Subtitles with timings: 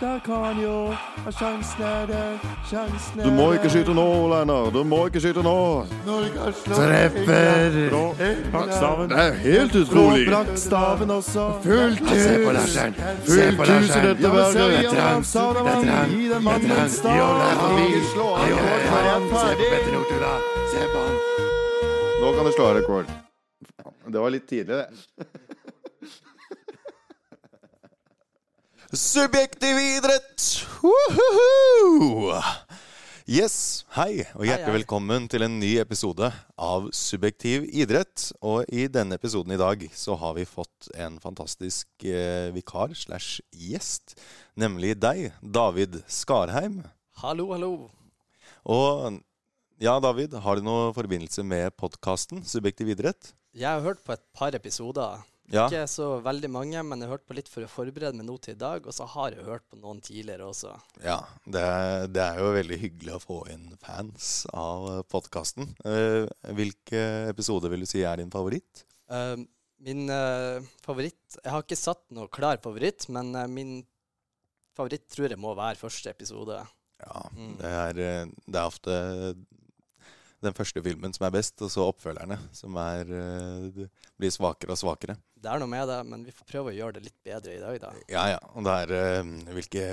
[0.00, 0.94] Der kan jo
[1.30, 2.38] Sjansen er der,
[2.70, 4.68] sjansen er Du må ikke skyte nå, Leinar.
[4.70, 5.54] Du må ikke skyte nå.
[6.06, 7.78] Norge har slått Treffer.
[8.52, 9.08] Brakkstaven.
[9.10, 10.26] Det er helt utrolig.
[10.28, 11.46] Brakkstaven også.
[11.64, 12.20] Fullt hus.
[12.26, 12.98] Se på Larsen.
[13.24, 14.60] Se Fullt hus i dette verket.
[14.60, 15.24] Det er han.
[15.24, 16.12] det er trangt.
[16.12, 17.40] i den mannen mannens stav.
[17.86, 20.28] Ikke slå han Se på
[20.74, 21.18] Se han.
[22.20, 23.16] Nå kan du slå av rekord.
[24.06, 25.45] Det var litt tidlig, det.
[28.96, 30.40] Subjektiv idrett!
[30.80, 32.30] Woohoo!
[33.28, 34.76] Yes, hei, og hjertelig Hei, hei.
[34.78, 38.30] velkommen til en ny episode av Subjektiv idrett.
[38.40, 43.44] Og i denne episoden i dag så har vi fått en fantastisk eh, vikar slash
[43.52, 44.16] gjest.
[44.56, 46.80] Nemlig deg, David Skarheim.
[47.20, 47.72] Hallo, hallo.
[48.64, 49.20] Og
[49.76, 53.34] ja, David, har du noen forbindelse med podkasten Subjektiv idrett?
[53.52, 55.20] Jeg har hørt på et par episoder.
[55.52, 55.68] Ja.
[55.68, 58.34] Ikke så veldig mange, men jeg har hørt på litt for å forberede meg nå
[58.42, 58.86] til i dag.
[58.86, 60.72] Og så har jeg hørt på noen tidligere også.
[61.04, 65.68] Ja, det, er- det er jo veldig hyggelig å få inn fans av podkasten.
[66.56, 68.82] hvilke episoder vil du si er din favoritt?
[69.10, 69.36] Uh,
[69.86, 73.74] min uh, favoritt Jeg har ikke satt noe klar favoritt, men eh, min
[74.76, 76.58] favoritt tror jeg må være første episode.
[77.00, 77.56] Ja, Mm.
[77.60, 78.94] det er, eh, det er ofte
[80.44, 83.86] den første filmen som er best, og så oppfølgerne som er, eh,
[84.20, 85.16] blir svakere og svakere.
[85.36, 87.62] Det er noe med det, men vi får prøve å gjøre det litt bedre i
[87.62, 87.92] dag, da.
[88.12, 88.42] Ja, ja.
[88.54, 89.86] Og det er eh, hvilke,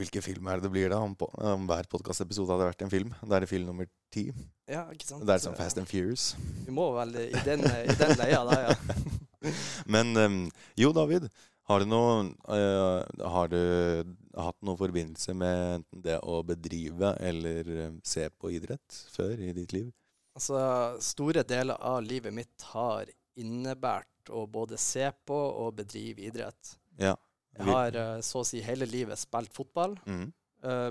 [0.00, 1.00] hvilke film er det det blir da?
[1.04, 3.14] Om, på, om hver podkastepisode hadde vært en film.
[3.22, 4.28] Da er det film nummer ti.
[4.70, 5.26] Ja, ikke sant?
[5.26, 6.32] Det er som Fast and Furious.
[6.66, 9.00] Vi må vel i den, i den leia da, ja.
[9.94, 10.38] Men eh,
[10.80, 11.30] jo, David.
[11.64, 13.60] Har du, noe, uh, har du
[14.36, 19.52] hatt noen forbindelse med enten det å bedrive eller eh, se på idrett før i
[19.56, 19.86] ditt liv?
[20.36, 20.58] Altså,
[21.00, 23.08] store deler av livet mitt har
[23.40, 26.74] innebært å både se på og bedrive idrett.
[27.00, 27.14] Ja.
[27.56, 29.96] Jeg har uh, så å si hele livet spilt fotball.
[30.04, 30.26] Mm.
[30.66, 30.90] Uh,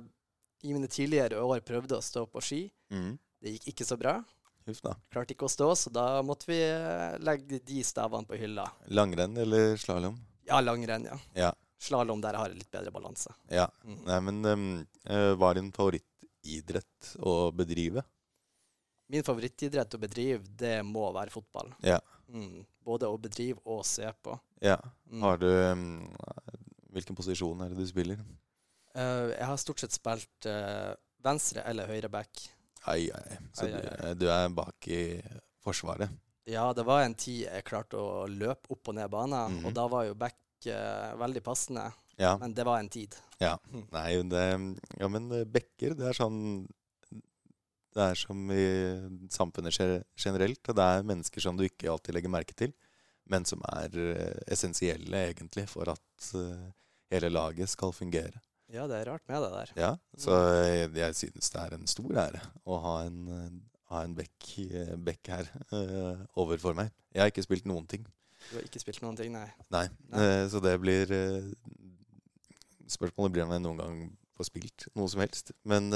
[0.63, 2.63] I mine tidligere år prøvde å stå på ski.
[2.89, 3.19] Mm.
[3.43, 4.17] Det gikk ikke så bra.
[5.11, 8.63] Klarte ikke å stå, så da måtte vi eh, legge de stavene på hylla.
[8.95, 10.15] Langrenn eller slalåm?
[10.47, 11.19] Ja, langrenn, ja.
[11.37, 11.51] Ja.
[11.83, 13.33] Slalåm, der har jeg litt bedre balanse.
[13.51, 13.67] ja.
[13.83, 14.01] Mm.
[14.07, 14.65] Nei, men um,
[15.05, 18.03] eh, hva er din favorittidrett å bedrive?
[19.11, 21.73] Min favorittidrett å bedrive, det må være fotball.
[21.83, 21.99] Ja.
[22.31, 22.63] Mm.
[22.83, 24.35] Både å bedrive og se på.
[24.63, 24.77] Ja.
[25.11, 25.21] Mm.
[25.21, 25.83] Har du um,
[26.93, 28.19] Hvilken posisjon er det du spiller?
[28.95, 30.93] Uh, jeg har stort sett spilt uh,
[31.25, 32.43] venstre eller høyre back.
[32.85, 33.37] Ai, ai.
[33.55, 35.01] Så Ai, ai, Du, du er bak i
[35.63, 36.11] Forsvaret?
[36.45, 39.65] Ja, det var en tid jeg klarte å løpe opp og ned banen, Mhm.
[39.65, 40.35] og da var jo back
[40.67, 41.85] uh, veldig passende.
[42.19, 42.37] Ja.
[42.37, 43.15] Men det var en tid.
[43.91, 44.43] Nei, det
[44.99, 46.67] Ja, men eh, bekker, det er sånn
[47.93, 48.63] Det er som i
[49.29, 49.75] samfunnet
[50.17, 50.69] generelt.
[50.69, 52.71] og Det er mennesker som du ikke alltid legger merke til,
[53.29, 56.71] men som er eh, essensielle egentlig for at uh,
[57.11, 58.39] hele laget skal fungere.
[58.73, 59.73] Ja, det er rart med det der.
[59.77, 60.31] Ja, så
[60.65, 63.61] jeg, jeg synes det er en stor ære å ha en,
[63.93, 66.91] ha en bekk, eh, her uh, overfor meg.
[67.13, 68.03] Jeg har ikke spilt noen ting.
[68.49, 69.47] Du har ikke spilt noen ting, nei.
[69.73, 70.19] Nei, Nei.
[70.19, 71.13] Uh, så det blir
[72.93, 73.99] Spørsmålet blir om jeg noen gang
[74.37, 75.53] får spilt noe som helst.
[75.65, 75.87] Men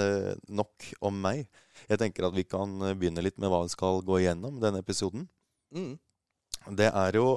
[0.47, 1.43] nok om meg.
[1.91, 5.27] Jeg tenker at vi kan begynne litt med hva vi skal gå igjennom denne episoden.
[5.75, 5.97] Mm.
[6.79, 7.27] Det er jo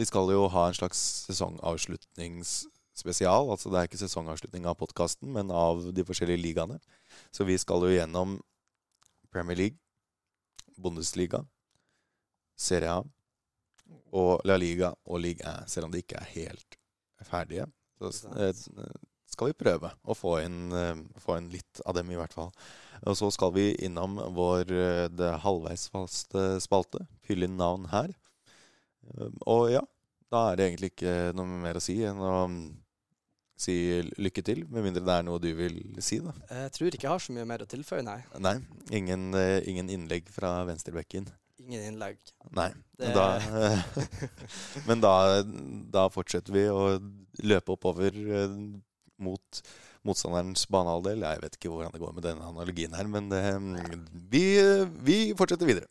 [0.00, 1.04] Vi skal jo ha en slags
[3.00, 3.50] sesongavslutningsspesial.
[3.50, 6.78] Altså det er ikke sesongavslutning av podkasten, men av de forskjellige ligaene.
[7.32, 8.40] Så vi skal jo gjennom
[9.32, 9.78] Premier League,
[10.76, 11.44] Bundesliga,
[12.56, 13.02] Serie A
[14.12, 16.76] og La Liga og Ligue 1, selv om de ikke er helt
[17.26, 17.66] ferdige.
[17.98, 18.54] Så eh,
[19.30, 22.50] skal vi prøve å få inn, eh, få inn litt av dem, i hvert fall.
[23.06, 28.12] Og så skal vi innom vår eh, det halvveis faste spalte, fylle inn navn her.
[29.48, 29.82] Og ja,
[30.30, 32.64] da er det egentlig ikke noe mer å si enn å mm,
[33.60, 33.74] si
[34.16, 36.32] lykke til, med mindre det er noe du vil si, da.
[36.50, 38.18] Jeg tror ikke jeg har så mye mer å tilføye, nei.
[38.40, 38.56] Nei,
[38.96, 41.28] ingen, eh, ingen innlegg fra venstrebekken.
[41.60, 42.16] Ingen innlegg.
[42.56, 42.70] Nei.
[42.98, 43.26] Det- Da,
[44.88, 45.12] men da,
[45.92, 46.96] da fortsetter vi å
[47.44, 48.56] løpe oppover eh,
[49.20, 49.62] mot
[50.08, 51.20] motstanderens banehalvdel.
[51.28, 53.42] Jeg vet ikke hvordan det går med denne analogien her, men det,
[54.32, 54.44] vi,
[55.04, 55.90] vi fortsetter videre.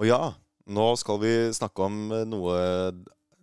[0.00, 0.20] Og ja,
[0.66, 2.56] nå skal vi snakke om eh, noe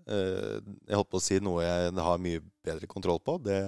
[0.10, 3.38] eh, Jeg holdt på å si noe jeg har mye bedre kontroll på.
[3.44, 3.60] Det,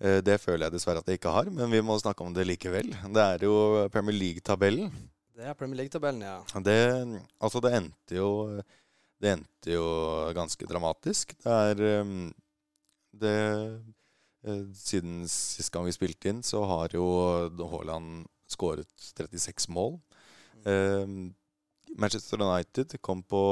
[0.00, 2.46] eh, det føler jeg dessverre at jeg ikke har, men vi må snakke om det
[2.48, 2.92] likevel.
[3.14, 4.92] Det er jo Premier League-tabellen.
[5.40, 6.36] Det er Premier League-tabellen, ja.
[6.60, 6.80] Det,
[7.40, 8.30] altså det endte jo
[9.20, 9.84] Det endte jo
[10.36, 11.34] ganske dramatisk.
[11.44, 11.80] Det er
[13.20, 13.38] det,
[14.80, 17.04] Siden sist gang vi spilte inn, så har jo
[17.60, 19.98] Haaland skåret 36 mål.
[20.64, 21.06] Eh,
[21.98, 23.42] Manchester United kom på,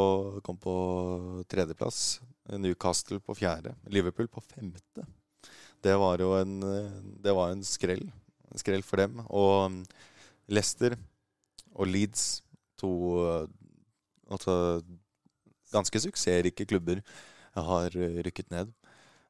[0.45, 0.75] kom på
[1.51, 2.21] tredjeplass.
[2.49, 3.75] Newcastle på fjerde.
[3.93, 5.05] Liverpool på femte.
[5.85, 6.55] Det var jo en,
[7.23, 8.07] det var en skrell.
[8.49, 9.21] En skrell for dem.
[9.29, 9.83] Og um,
[10.49, 10.97] Leicester
[11.79, 12.43] og Leeds,
[12.79, 12.91] to
[13.27, 13.47] eh,
[14.33, 14.55] altså,
[15.73, 17.03] ganske suksessrike klubber,
[17.55, 18.73] har eh, rykket ned.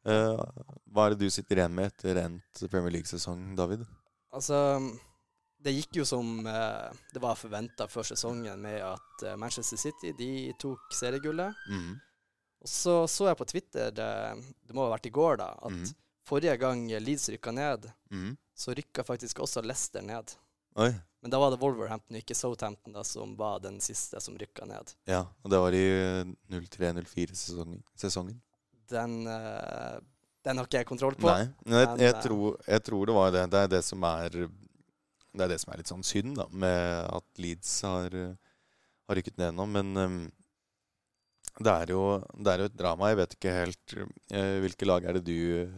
[0.09, 0.43] Eh,
[0.89, 3.85] hva er det du sitter igjen med etter endt Premier League-sesong, David?
[4.33, 4.81] Altså,
[5.59, 10.13] det gikk jo som eh, det var forventa før sesongen, med at eh, Manchester City
[10.19, 11.57] de tok seriegullet.
[11.71, 11.97] Mm.
[12.63, 14.11] Og så så jeg på Twitter, det,
[14.67, 15.97] det må ha vært i går, da, at mm.
[16.27, 18.33] forrige gang Leeds rykka ned, mm.
[18.55, 20.35] så rykka faktisk også Leicester ned.
[20.79, 20.93] Oi.
[21.23, 24.95] Men da var det Wolverhampton, ikke Southampton, da, som var den siste som rykka ned.
[25.11, 25.89] Ja, og det var i
[26.55, 27.83] 03-04-sesongen.
[27.99, 28.39] sesongen.
[28.89, 29.99] Den, eh,
[30.47, 31.27] den har ikke jeg kontroll på.
[31.27, 33.45] Nei, jeg, jeg, eh, tror, jeg tror det var det.
[33.51, 34.39] Det er det som er
[35.35, 38.35] Det er det som er litt sånn synd, da, med at Leeds har, eh,
[39.09, 39.67] har rykket ned nå.
[39.69, 40.17] Men um,
[41.61, 42.03] det, er jo,
[42.39, 43.11] det er jo et drama.
[43.13, 45.73] Jeg vet ikke helt uh, Hvilke lag er det du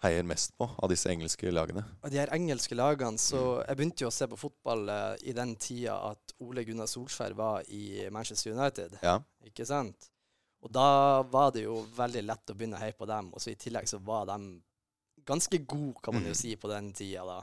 [0.00, 1.82] heier mest på av disse engelske lagene?
[2.02, 5.34] Av de her engelske lagene, så Jeg begynte jo å se på fotball uh, i
[5.36, 8.96] den tida at Ole Gunnar Solskjær var i Manchester United.
[9.04, 9.18] Ja.
[9.44, 10.08] Ikke sant?
[10.64, 13.30] Og da var det jo veldig lett å begynne å heie på dem.
[13.32, 14.58] Og så i tillegg så var de
[15.28, 16.40] ganske gode, kan man jo Mm.
[16.42, 17.38] si, på den tida da.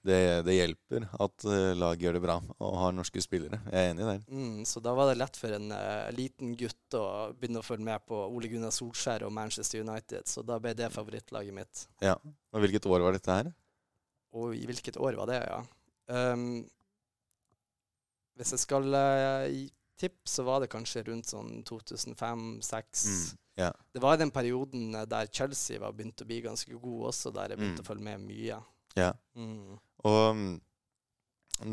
[0.00, 0.16] Det,
[0.46, 1.44] det hjelper at
[1.76, 3.58] laget gjør det bra og har norske spillere.
[3.68, 4.22] Jeg er enig der.
[4.32, 7.02] Mm, så da var det lett for en uh, liten gutt å
[7.36, 10.24] begynne å følge med på Ole Gunnar Solskjær og Manchester United.
[10.30, 11.82] Så da ble det favorittlaget mitt.
[12.00, 12.14] Ja.
[12.54, 13.50] Og hvilket år var dette her?
[14.32, 15.60] Og i hvilket år var det, ja?
[16.32, 16.62] Um,
[18.40, 19.44] hvis jeg skal uh,
[20.00, 23.04] tippe, så var det kanskje rundt sånn 2005-2006.
[23.04, 23.38] Mm.
[23.60, 23.76] Yeah.
[23.92, 27.32] Det var i den perioden eh, der Chelsea var begynt å bli ganske god også,
[27.36, 27.84] der jeg begynte Mm.
[27.84, 28.60] å følge med mye.
[28.96, 29.12] ja.
[29.36, 29.76] Mm.
[30.08, 30.52] Og mm,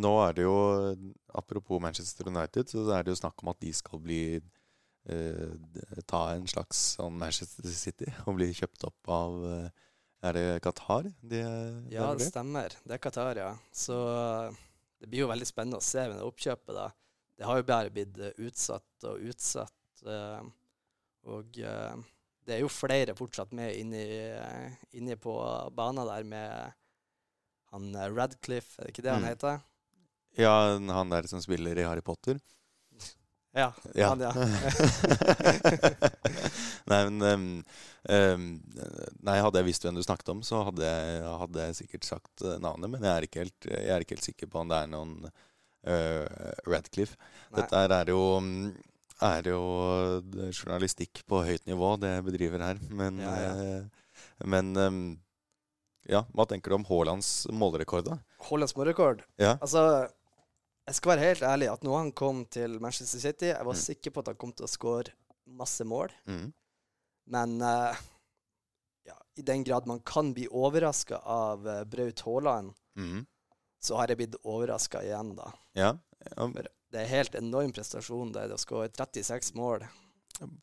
[0.03, 0.55] nå er det jo
[1.37, 6.23] Apropos Manchester United, så er det jo snakk om at de skal bli eh, Ta
[6.35, 9.69] en slags sånn Manchester City og bli kjøpt opp av eh,
[10.27, 11.07] Er det Qatar?
[11.21, 12.73] De, er- Ja, det stemmer.
[12.83, 13.51] Det er Qatar, ja.
[13.71, 14.55] Så uh,
[14.99, 16.87] det blir jo veldig spennende å se med det oppkjøpet, da.
[17.37, 20.01] Det har jo bare blitt utsatt og utsatt.
[21.29, 24.01] og det er jo flere fortsatt med inni,
[24.97, 25.35] inni på
[25.77, 26.73] banen der med
[27.73, 29.31] han uh, Radcliffe, er det ikke det han Mm.
[29.31, 29.59] heter?
[30.37, 32.37] Ja, han der som spiller i Harry Potter.
[33.57, 33.71] Ja.
[33.97, 34.11] Ja.
[34.11, 34.31] Han, ja.
[36.91, 37.45] nei, men um,
[38.09, 38.43] um,
[39.25, 42.43] Nei, hadde jeg visst hvem du snakket om, så hadde jeg, hadde jeg sikkert sagt
[42.45, 42.91] eh, navnet.
[42.93, 45.15] Men jeg er ikke helt, jeg er ikke helt sikker på om det er noen
[45.25, 46.25] uh,
[46.69, 47.17] Radcliffe.
[47.49, 47.63] Nei.
[47.63, 48.21] Dette er jo,
[49.25, 49.61] er jo
[50.53, 52.83] journalistikk på høyt nivå, det jeg bedriver her.
[52.93, 54.05] Men, Ja, eh,
[54.45, 54.73] men
[56.07, 58.17] ja, hva tenker du om Haalands målrekord, da?
[58.49, 59.23] Haalands målrekord.
[59.41, 59.57] Ja.
[59.61, 59.81] Altså,
[60.87, 63.81] jeg skal være helt ærlig at når han kom til Manchester City, jeg var Mm.
[63.81, 65.11] sikker på at han kom til å skåre
[65.47, 66.11] masse mål.
[66.27, 66.53] Mm.
[67.27, 67.95] Men uh,
[69.07, 73.25] ja, i den grad man kan bli overraska av uh, Braut Haaland, Mm.
[73.83, 75.51] så har jeg blitt overraska igjen, da.
[75.77, 75.91] Ja.
[76.35, 76.47] ja.
[76.89, 79.83] Det er helt enorm prestasjon det å skåre 36 mål.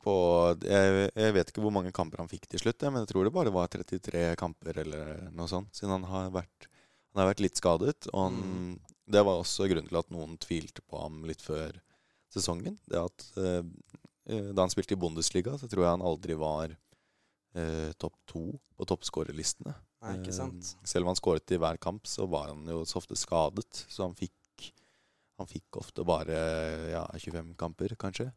[0.03, 0.15] På
[0.63, 3.33] jeg, jeg vet ikke hvor mange kamper han fikk til slutt, men jeg tror det
[3.35, 6.69] bare var 33 kamper eller noe sånt, siden han har vært,
[7.13, 8.07] han har vært litt skadet.
[8.13, 8.77] Og han,
[9.11, 11.75] det var også grunnen til at noen tvilte på ham litt før
[12.33, 12.77] sesongen.
[12.89, 13.61] Det at eh,
[14.31, 18.47] eh, Da han spilte i Bundesliga, så tror jeg han aldri var eh, topp to
[18.75, 19.75] på toppskårerlistene.
[20.05, 23.85] Eh, selv om han skåret i hver kamp, så var han jo så ofte skadet.
[23.89, 24.71] Så han fikk,
[25.39, 26.41] han fikk ofte bare
[26.91, 28.29] ja, 25 kamper, kanskje.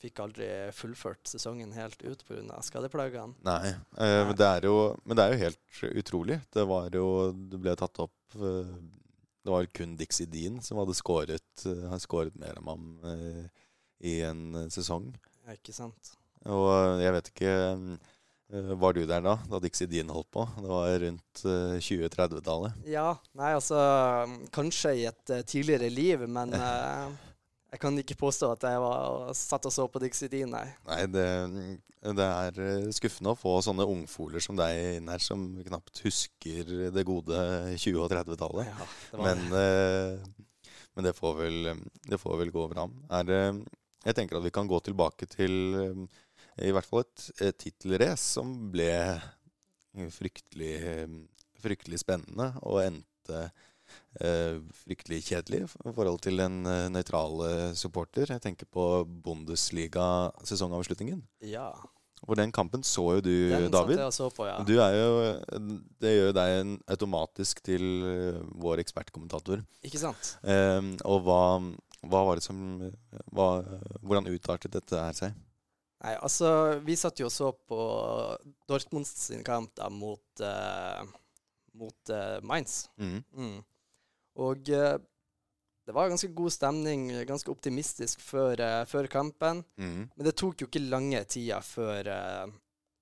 [0.00, 2.60] Fikk aldri fullført sesongen helt ut pga.
[2.64, 3.34] skadeplagene.
[3.44, 6.38] Nei, eh, Men, det er jo, men det er jo helt utrolig.
[6.54, 8.70] Det var jo Det ble tatt opp eh,
[9.44, 13.44] Det var kun Dixie Dean som hadde skåret, eh, har skåret mer enn ham eh,
[14.00, 15.10] i en sesong.
[15.44, 16.14] Ja, ikke sant?
[16.48, 17.54] Og eh, jeg vet ikke
[18.80, 20.42] Var du der da, da Dixie Dean holdt på?
[20.56, 22.80] Det var rundt eh, 2030-tallet.
[22.88, 23.76] Ja, nei, altså
[24.56, 26.56] Kanskje i et tidligere liv, men
[27.70, 30.66] jeg kan ikke påstå at jeg var satt og så på Dixie Dean, nei.
[30.88, 31.26] Nei, det,
[32.18, 36.72] det er eh, skuffende å få sånne ungfoler som deg inn her, som knapt husker
[36.94, 37.42] det gode
[37.76, 38.70] 20- og 30-tallet.
[38.72, 38.88] Ja,
[39.22, 40.48] Men, eh,
[40.96, 41.70] men det, får vel,
[42.10, 42.88] det får vel gå bra.
[43.20, 43.34] Er
[44.00, 46.04] jeg tenker at vi kan gå tilbake til eh,
[46.66, 48.90] i hvert fall et, et tittelrace som ble
[50.14, 50.74] fryktelig,
[51.60, 53.46] fryktelig spennende og endte
[54.82, 58.32] fryktelig kjedelig i forhold til den nøytral nøytrale supporter.
[58.34, 61.22] Jeg tenker på Bundesliga-sesongavslutningen.
[61.46, 61.70] Ja.
[62.26, 63.98] For den kampen så jo du, Den David.
[63.98, 64.58] jeg så på, ja.
[64.66, 65.12] Du er jo,
[66.02, 69.62] det gjør jo deg en automatisk til eh, vår ekspertkommentator.
[69.86, 70.34] Ikke sant?
[70.44, 71.40] Eh, og hva,
[72.04, 72.58] hva var det som
[73.32, 73.48] hva,
[74.02, 75.38] Hvordan utartet dette her seg?
[76.00, 77.80] Nei, altså, vi satt jo og så på
[78.68, 81.02] Dortmunds kamp da mot, uh,
[81.76, 82.86] mot uh, Mainz.
[82.96, 83.18] Mm.
[83.36, 83.58] Mm.
[84.40, 84.96] Og eh,
[85.86, 89.64] det var ganske god stemning, ganske optimistisk før, eh, før kampen.
[89.80, 90.06] Mm.
[90.14, 92.52] Men det tok jo ikke lange tida før uh,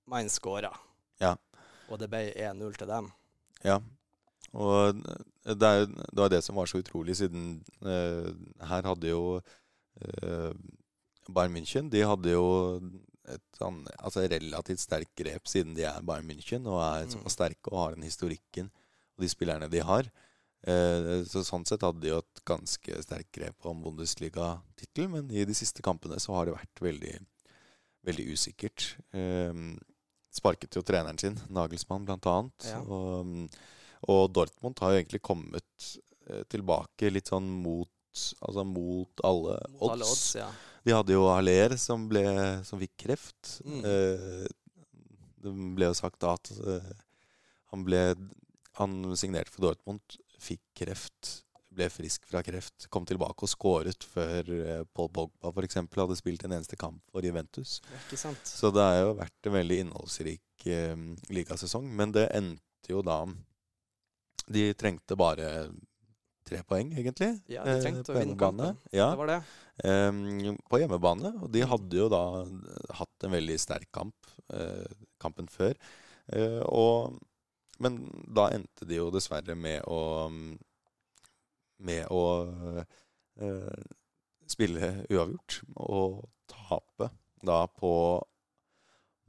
[0.08, 0.70] Mainz skåra.
[1.20, 1.34] Ja.
[1.90, 3.10] Og det ble 1-0 til dem.
[3.66, 3.78] Ja.
[4.56, 4.96] Og
[5.44, 8.30] det, er, det var det som var så utrolig, siden uh,
[8.70, 10.52] her hadde jo uh,
[11.28, 12.46] Bayern München De hadde jo
[13.28, 17.12] et sånn, altså relativt sterkt grep, siden de er Bayern München og er Mm.
[17.18, 18.70] såpass sterke og har den historikken
[19.18, 20.08] og de spillerne de har.
[20.66, 25.44] Eh, så Sånn sett hadde de jo et ganske sterkt grep om Bundesliga-tittel, men i
[25.48, 27.14] de siste kampene så har det vært veldig,
[28.08, 28.88] veldig usikkert.
[29.14, 29.54] Eh,
[30.34, 32.68] sparket jo treneren sin, Nagelsmann blant annet.
[32.72, 32.80] Ja.
[32.84, 33.54] Og,
[34.10, 35.86] og Dortmund har jo egentlig kommet
[36.28, 37.88] eh, tilbake litt sånn mot
[38.42, 39.92] Altså mot alle Mot odds.
[39.92, 40.46] alle odds, ja.
[40.82, 42.22] De hadde jo Haller som, ble,
[42.66, 43.50] som fikk kreft.
[43.62, 43.84] Mm.
[43.86, 44.48] Eh,
[45.44, 46.50] det ble jo sagt da at
[47.70, 48.00] han ble
[48.80, 51.34] Han signerte for Dortmund, fikk kreft,
[51.78, 55.76] ble frisk fra kreft, kom tilbake og skåret før eh, Paul Pogba f.eks.
[55.94, 57.78] hadde spilt en eneste kamp for Juventus.
[58.10, 58.18] Det?
[58.48, 60.96] Så det har jo vært en veldig innholdsrik eh,
[61.34, 61.86] ligasesong.
[61.98, 63.20] Men det endte jo da
[64.48, 65.68] De trengte bare
[66.48, 67.34] tre poeng, egentlig.
[67.52, 68.78] Ja, de eh, trengte å på vinne kampen.
[68.96, 69.40] Ja, Det var det.
[69.84, 71.34] eh, på hjemmebane.
[71.44, 72.22] Og de hadde jo da
[72.96, 74.88] hatt en veldig sterk kamp eh,
[75.20, 75.76] kampen før.
[76.32, 77.18] Eh, og,
[77.78, 80.00] men da endte de jo dessverre med å
[81.78, 82.22] Med å
[83.38, 83.84] eh,
[84.50, 87.06] spille uavgjort og tape
[87.46, 87.92] da på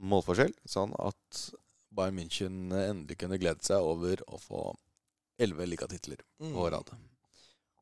[0.02, 1.44] målforskjell, sånn at
[1.94, 4.64] Bayern München endelig kunne glede seg over å få
[5.40, 6.54] elleve ligatitler Mm.
[6.56, 6.90] på rad.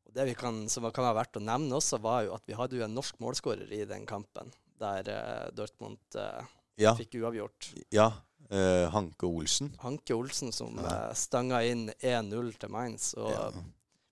[0.05, 2.53] Og det vi kan, som kan være verdt å nevne også, var jo at vi
[2.57, 6.43] hadde jo en norsk målskårer i den kampen, der uh, Dortmund uh,
[6.77, 7.73] Ja, fikk uavgjort.
[7.91, 8.11] ja
[8.51, 9.71] eh, Hanke Olsen.
[9.83, 11.09] Hanke Olsen som Ja.
[11.09, 13.13] eh, stanga inn 1-0 til Mainz.
[13.17, 13.51] Og Ja.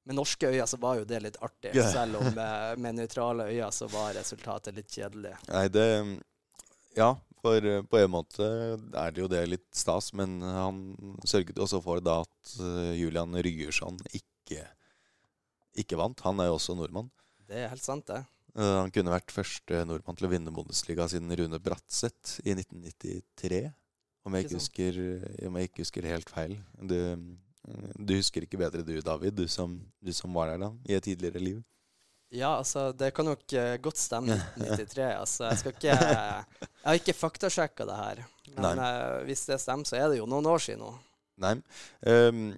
[0.06, 1.92] med norske øyne så var jo det litt artig, Ja.
[1.92, 5.36] selv om med, med nøytrale øyne så var resultatet litt kjedelig.
[5.50, 6.22] Nei, det
[6.98, 7.14] Ja,
[7.44, 8.42] for eh, på en måte
[8.96, 13.34] er det jo det litt stas, men han sørget også for da at eh, Julian
[13.36, 14.66] Ryerson ikke,
[15.78, 16.20] ikke vant.
[16.22, 17.12] Han er jo også nordmann.
[17.48, 18.24] Det er helt sant, det.
[18.58, 23.72] Eh, Han kunne vært første nordmann til å vinne Bundesliga siden Rune Bratseth i 1993.
[24.28, 25.00] Om jeg Ikke husker,
[25.48, 26.58] om jeg ikke husker helt feil.
[26.84, 26.98] Du,
[27.96, 31.06] du husker ikke bedre du, David, du som, du som var der da, i et
[31.08, 31.62] tidligere liv?
[32.36, 35.04] Ja, altså, det kan nok eh, godt stemme 1993.
[35.16, 38.24] Altså, jeg skal ikke Jeg har ikke faktasjekka det her.
[38.58, 40.92] Men eh, hvis det stemmer, så er det jo noen år siden nå.
[41.40, 41.54] Nei.
[42.04, 42.50] Um,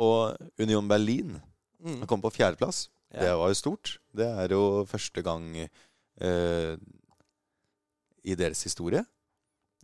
[0.00, 1.36] og Union Berlin
[1.86, 2.06] Mm.
[2.06, 2.88] Kom på fjerdeplass.
[3.12, 3.20] Ja.
[3.20, 3.96] Det var jo stort.
[4.16, 6.74] Det er jo første gang uh,
[8.24, 9.04] i deres historie.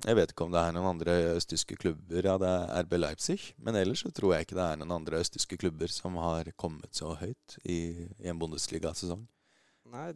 [0.02, 2.26] Jeg vet ikke om det er noen andre østtyske klubber.
[2.26, 3.36] Ja, det er RB Leipzig.
[3.62, 6.90] Men ellers så tror jeg ikke det er noen andre østtyske klubber som har kommet
[6.98, 7.78] så høyt i,
[8.18, 9.22] i en Bundesliga-sesong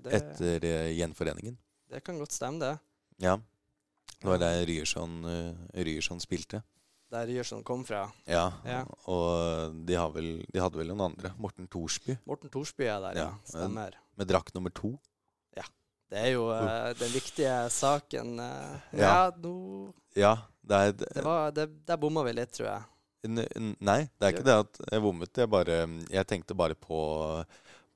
[0.02, 1.58] det, etter uh, gjenforeningen.
[1.92, 2.72] det kan godt stemme, det.
[3.22, 3.36] Ja.
[4.16, 6.62] Det var der Ryerson, uh, Ryerson spilte.
[7.12, 8.06] Der Ryerson kom fra.
[8.26, 8.80] Ja, Ja.
[9.06, 11.30] og de, har vel, de hadde vel noen andre.
[11.38, 13.28] Morten Thorsby Morten Thorsby er der, ja.
[13.28, 13.94] Ja, Stemmer.
[14.16, 14.96] med drakt nummer to.
[16.10, 18.36] Det er jo uh, den viktige saken.
[18.38, 19.08] Uh, Ja.
[19.08, 19.54] ja, nå
[20.16, 22.84] Ja, det er det var, det, Der bomma vi litt, tror jeg.
[23.26, 25.32] N Nei, det er ikke det at jeg bommet.
[25.36, 25.78] Jeg, bare,
[26.12, 26.98] jeg tenkte bare på,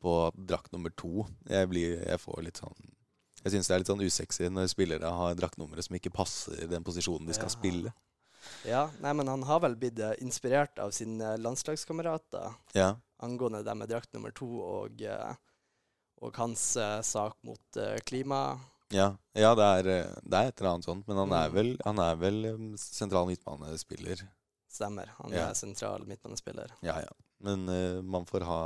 [0.02, 1.26] på drakt nummer to.
[1.47, 2.90] Jeg, blir, jeg får litt sånn
[3.45, 6.83] Jeg syns det er litt sånn usexy når spillere har draktnummeret som ikke passer den
[6.85, 7.55] posisjonen de skal Ja.
[7.55, 7.93] spille.
[8.64, 13.75] Ja, nei, men han har vel blitt eh, inspirert av sine landslagskamerater Ja, angående det
[13.76, 15.35] med drakt nummer to og, eh,
[16.21, 18.59] og hans uh, sak mot uh, klima.
[18.93, 21.07] ja, ja det, er, eh, det er et eller annet sånt.
[21.09, 21.55] Men han er Mm.
[21.55, 22.39] vel, han er vel
[22.77, 24.25] sentral midtbanespiller.
[24.71, 25.09] Stemmer.
[25.23, 25.49] Han Ja.
[25.49, 26.71] er sentral midtbanespiller.
[26.83, 27.12] Ja, ja.
[27.41, 28.61] Men uh, man får ha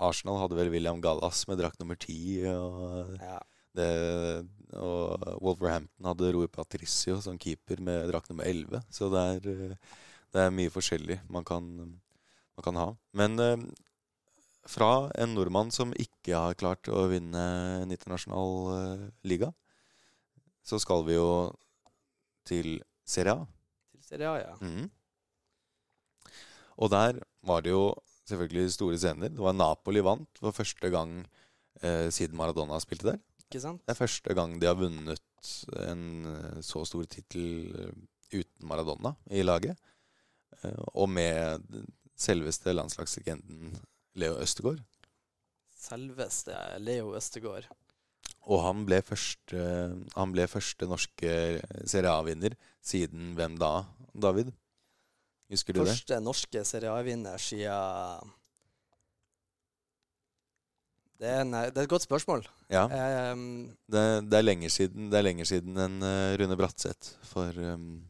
[0.00, 2.40] Arsenal hadde vel William Gallas med drakt nummer ti.
[2.48, 3.38] Og Ja.
[3.76, 3.86] Det,
[4.74, 8.80] og Wolverhampton hadde Roy Patricio som keeper med drakt nummer 11.
[8.90, 9.76] Så det er,
[10.32, 11.62] det er mye forskjellig man kan,
[12.56, 12.88] man kan ha.
[13.14, 13.36] Men
[14.70, 17.42] fra en nordmann som ikke har klart å vinne
[17.82, 19.50] en internasjonal uh, liga,
[20.62, 21.30] så skal vi jo
[22.46, 23.46] til Serie A.
[23.94, 24.54] Til Serie A, ja.
[24.62, 24.86] Mm.
[26.80, 27.90] Og der var det jo
[28.30, 29.32] selvfølgelig store scener.
[29.34, 31.18] Det var Napoli vant for første gang
[31.82, 33.20] uh, siden Maradona spilte der.
[33.46, 33.82] Ikke sant?
[33.84, 35.26] Det er første gang de har vunnet
[35.80, 37.72] en eh, så stor tittel
[38.30, 39.80] uten Maradona i laget.
[40.60, 41.64] Uh, Og med
[42.20, 43.74] selveste landslagslegenden
[44.18, 44.80] Leo Østegård.
[45.80, 47.68] Selveste Leo Østegård.
[48.50, 49.62] Og han ble første,
[50.16, 51.32] han ble første norske
[51.84, 53.84] Serie A-vinner siden hvem da,
[54.16, 54.50] David?
[55.52, 55.92] Husker du det?
[55.92, 58.36] Første norske Serie A-vinner siden
[61.20, 62.46] det er, en, det er et godt spørsmål.
[62.72, 62.86] Ja,
[63.34, 67.52] Um, det, det er lenger siden, det er lenger siden enn eh, Rune Bratseth for,
[67.60, 68.00] um,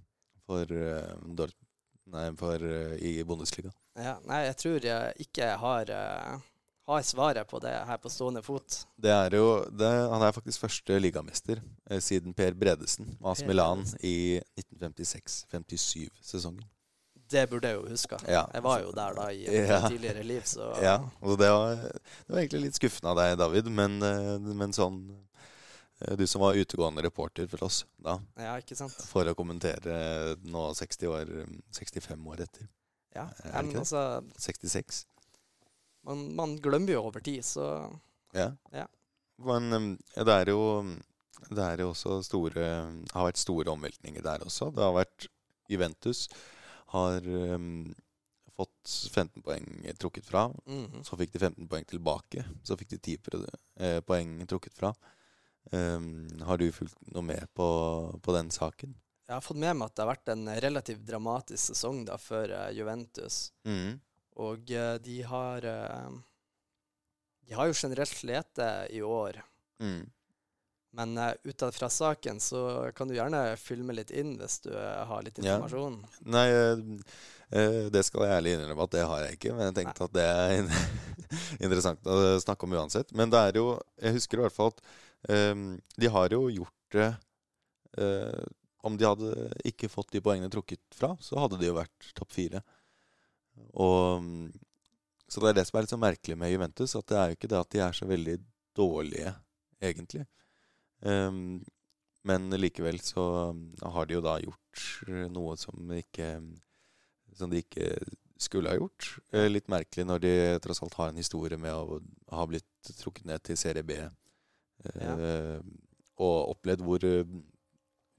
[0.46, 1.59] for, eh, Dort, nei,
[2.38, 3.70] for eh, i Bundesliga.
[3.96, 6.38] ja, nei, jeg tror jeg ikke har, eh,
[6.90, 8.80] har svaret på det her på stående fot.
[8.98, 13.44] Det er jo, det, han er faktisk første ligamester eh, siden Per Bredesen med AS
[13.46, 14.40] Milan i
[15.50, 16.64] 1956-57-sesongen.
[17.30, 18.16] Det burde jeg jo huske.
[18.26, 18.44] Ja.
[18.54, 19.88] Jeg var jo der da i Ja.
[19.88, 23.70] tidligere liv, så Ja, og det var, det var egentlig litt skuffende av deg, David,
[23.70, 25.16] men, eh, men sånn eh,
[26.16, 28.94] Du som var utegående reporter for oss da, ja, ikke sant.
[29.04, 31.32] for å kommentere nå 60 år,
[31.76, 32.68] 65 år etter.
[33.12, 35.04] Ja, Er men altså, 66.
[36.06, 37.66] man, man glemmer jo over tid, så
[38.32, 38.52] Ja.
[38.72, 38.86] Ja.
[39.40, 40.60] Men um, det er jo
[41.50, 42.64] det er jo også store
[43.12, 44.70] har vært store omveltninger der også.
[44.74, 45.28] Det har vært
[45.70, 46.26] Juventus
[46.92, 47.90] har um,
[48.56, 49.66] fått 15 poeng
[49.98, 50.48] trukket fra.
[50.66, 51.04] mhm.
[51.06, 52.44] Så fikk de 15 poeng tilbake.
[52.66, 53.46] Så fikk de 10
[53.80, 54.92] eh, poeng trukket fra.
[55.70, 57.66] Um, har du fulgt noe med på,
[58.24, 58.94] på den saken?
[59.28, 62.50] Jeg har fått med meg at det har vært en relativt dramatisk sesong da for
[62.50, 63.52] uh, Juventus.
[63.68, 64.00] Mm.
[64.42, 66.16] Og uh, de har uh,
[67.46, 68.58] De har jo generelt slitt
[68.90, 69.38] i år.
[69.82, 70.08] Mm.
[70.92, 75.22] Men ut fra saken så kan du gjerne filme litt inn hvis du eh, har
[75.22, 75.54] litt Ja.
[75.54, 76.00] informasjon.
[76.26, 76.80] Nei, eh,
[77.54, 79.52] eh, det skal jeg ærlig innrømme at det har jeg ikke.
[79.54, 80.64] Men jeg tenkte at det er
[81.64, 83.14] interessant å snakke om uansett.
[83.14, 83.68] Men det er jo
[84.02, 84.90] Jeg husker i hvert fall at eh,
[85.26, 87.08] de har jo gjort det
[88.00, 88.44] eh,
[88.80, 92.32] Om de hadde ikke fått de poengene trukket fra, så hadde de jo vært topp
[92.32, 92.62] fire.
[93.76, 94.24] Og
[95.28, 97.36] Så det er det som er litt så merkelig med Juventus, at det er jo
[97.36, 98.38] ikke det at de er så veldig
[98.74, 99.34] dårlige,
[99.82, 100.24] egentlig.
[101.04, 101.60] Um,
[102.22, 103.22] men likevel så
[103.82, 106.34] har de jo da gjort eh, noe som ikke
[107.32, 107.94] Som de ikke
[108.40, 109.06] skulle ha gjort.
[109.32, 110.32] Eh, Litt merkelig når de
[110.64, 112.00] tross alt har en historie med å
[112.34, 113.96] ha blitt trukket ned til serie B.
[114.94, 115.58] eh,
[116.20, 117.34] Og opplevd hvor, eh,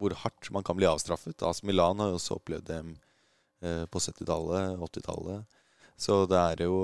[0.02, 1.42] hvor hardt man kan bli avstraffet.
[1.46, 2.80] AS Milan har jo også opplevd det
[3.62, 5.60] eh, på 70-tallet, 80-tallet.
[6.02, 6.78] Så det er jo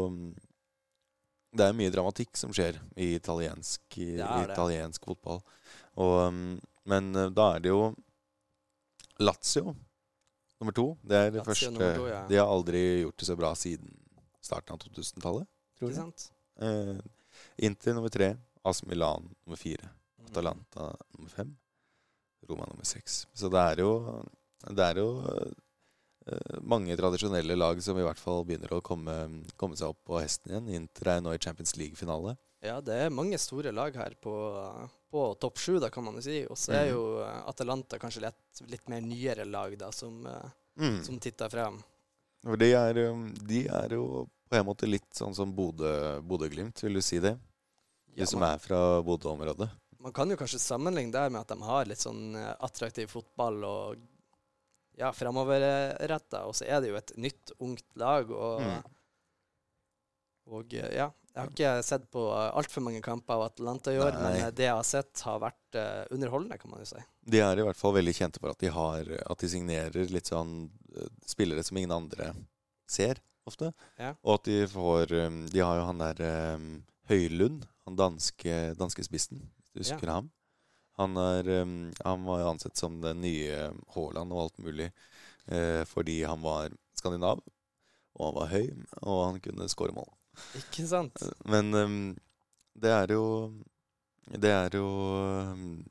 [1.57, 4.53] Det er mye dramatikk som skjer i italiensk, i, Det det.
[4.53, 5.39] italiensk fotball.
[5.97, 7.95] Og, um, men uh, da er det jo
[9.19, 9.71] Lazio
[10.59, 10.91] nummer to.
[11.01, 12.19] Det er det Lazio første to, ja.
[12.29, 13.95] De har aldri gjort det så bra siden
[14.43, 15.47] starten av 2000-tallet,
[15.79, 16.27] tror jeg.
[16.61, 16.99] Eh,
[17.67, 18.35] Inter nummer tre.
[18.63, 19.89] AS Milan nummer fire.
[20.19, 20.25] Mm.
[20.31, 21.55] Atalanta nummer fem.
[22.47, 23.27] Roma nummer seks.
[23.33, 23.91] Så det er jo,
[24.69, 29.15] det er jo uh, mange tradisjonelle lag som i hvert fall begynner å komme,
[29.59, 30.69] komme seg opp på hesten igjen.
[30.81, 32.35] Inter er nå i Champions League-finale.
[32.65, 34.33] Ja, det er mange store lag her på,
[35.13, 36.39] på topp sju, da kan man jo si.
[36.49, 36.93] Og så er Mhm.
[36.95, 41.03] jo eh, Atalanta kanskje litt, litt mer nyere lag da, som, eh, Mm.
[41.03, 41.79] som titter frem.
[42.45, 42.93] For de er,
[43.49, 47.31] de er jo på en måte litt sånn som Bodø- Bodø-Glimt, vil du si det?
[48.17, 49.69] De Ja, som er fra Bodø-området.
[50.01, 53.57] man kan jo kanskje sammenligne det med at de har litt sånn eh, attraktiv fotball
[53.67, 53.97] og
[54.97, 56.45] ja, framoverretta.
[56.49, 58.29] Og så er det jo et nytt, ungt lag.
[58.31, 58.83] Og, Mm.
[60.57, 64.13] og eh, ja, jeg har ikke sett på altfor mange kamper av Atlanta i år,
[64.15, 64.21] Nei.
[64.23, 65.77] men eh, det jeg har sett, har vært
[66.09, 67.03] underholdende, kan man jo si.
[67.27, 70.31] De er i hvert fall veldig kjente for at de, har, at de signerer litt
[70.31, 70.71] sånn
[71.29, 72.31] spillere som ingen andre
[72.89, 73.73] ser ofte.
[73.99, 74.15] Ja.
[74.23, 75.13] Og at de får
[75.53, 76.69] De har jo han der um,
[77.11, 79.95] Høylund, han danske, danske du Ja.
[79.95, 80.29] husker ham.
[80.97, 84.87] Han, er, um, han var ansett som den nye Haaland og alt mulig
[85.47, 87.43] eh, fordi han var skandinav,
[88.17, 88.71] og han var høy,
[89.03, 90.09] og han kunne skåre mål.
[90.57, 91.21] Ikke sant?
[91.45, 92.17] Men um,
[92.77, 93.53] det er jo
[94.27, 94.87] Det er jo
[95.53, 95.85] um,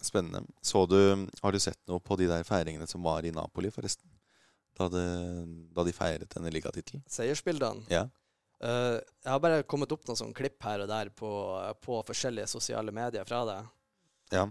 [0.00, 0.44] spennende.
[0.62, 4.08] Så du Har du sett noe på de der feiringene som var i Napoli, forresten?
[4.78, 5.02] Da, det,
[5.74, 7.02] da de feiret denne ligatittelen?
[7.10, 7.82] Seiersbildene.
[7.90, 8.04] Ja.
[8.58, 11.30] Eh, jeg har bare kommet opp noen sånne klipp her og der på,
[11.84, 13.72] på forskjellige sosiale medier fra deg.
[14.34, 14.48] ja.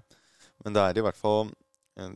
[0.64, 1.52] Men det er i hvert fall
[2.00, 2.14] eh,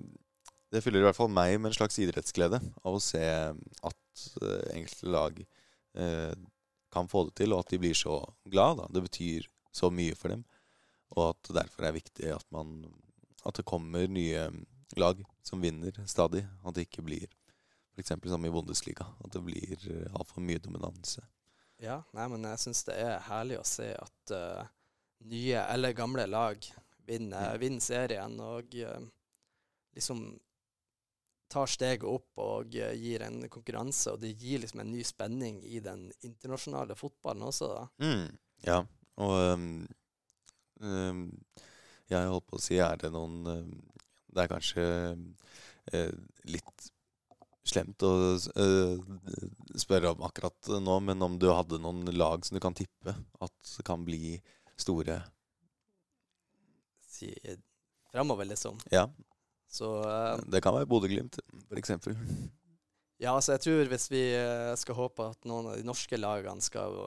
[0.72, 4.72] Det fyller i hvert fall meg med en slags idrettsglede av å se at eh,
[4.78, 5.42] enkelte lag
[6.00, 6.34] uh,
[6.92, 8.80] kan få det til, og at de blir så glad.
[8.80, 8.88] Da.
[8.96, 10.46] Det betyr så mye for dem.
[11.16, 12.86] Og at det derfor er viktig at, man,
[13.44, 14.48] at det kommer nye
[15.00, 16.46] lag som vinner stadig.
[16.64, 17.28] At det ikke blir
[17.96, 18.16] f.eks.
[18.32, 19.08] som i Bundesliga.
[19.24, 21.24] At det blir altfor mye dominanse.
[21.82, 24.62] Ja, nei, men jeg syns det er herlig å se at uh,
[25.32, 26.62] nye eller gamle lag
[27.08, 27.60] vinner, Mm.
[27.64, 29.00] vinner serien og uh,
[29.98, 30.22] liksom
[31.52, 35.58] tar steget opp og uh, gir en konkurranse, og det gir liksom en ny spenning
[35.66, 37.72] i den internasjonale fotballen også.
[37.74, 37.84] da.
[38.06, 38.38] Mm,
[38.70, 38.78] ja,
[39.26, 39.68] og um,
[40.86, 41.26] um,
[42.14, 43.76] jeg holdt på å si er det noen um,
[44.32, 44.86] Det er kanskje
[46.48, 46.92] litt
[47.68, 49.02] slemt å eh,
[49.80, 53.74] spørre om akkurat nå, men om du hadde noen lag som du kan tippe at
[53.86, 54.40] kan bli
[54.82, 55.22] store
[57.12, 57.28] Si,
[58.12, 58.80] Framover, liksom.
[58.90, 59.06] Ja,
[59.70, 61.38] Så eh, det kan være Bodø-Glimt,
[61.78, 62.16] eksempel.
[63.22, 66.64] ja, så jeg tror hvis vi eh, skal håpe at noen av de norske lagene
[66.66, 66.98] skal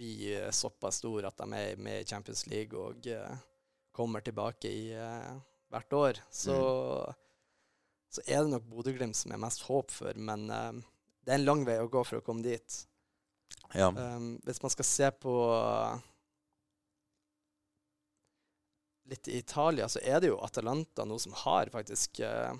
[0.00, 3.04] bli såpass store at de er med i Champions League og
[3.92, 4.84] kommer tilbake i
[5.70, 6.56] hvert år, så,
[8.10, 10.16] så er det nok Bodø-Glimt som er mest håp for.
[10.18, 10.80] Men eh,
[11.24, 12.80] det er en lang vei å gå for å komme dit.
[13.74, 13.90] Ja.
[13.94, 15.34] Um, hvis man skal se på
[19.10, 22.54] litt i Italia, så er det jo Atalanta nå som har faktisk uh,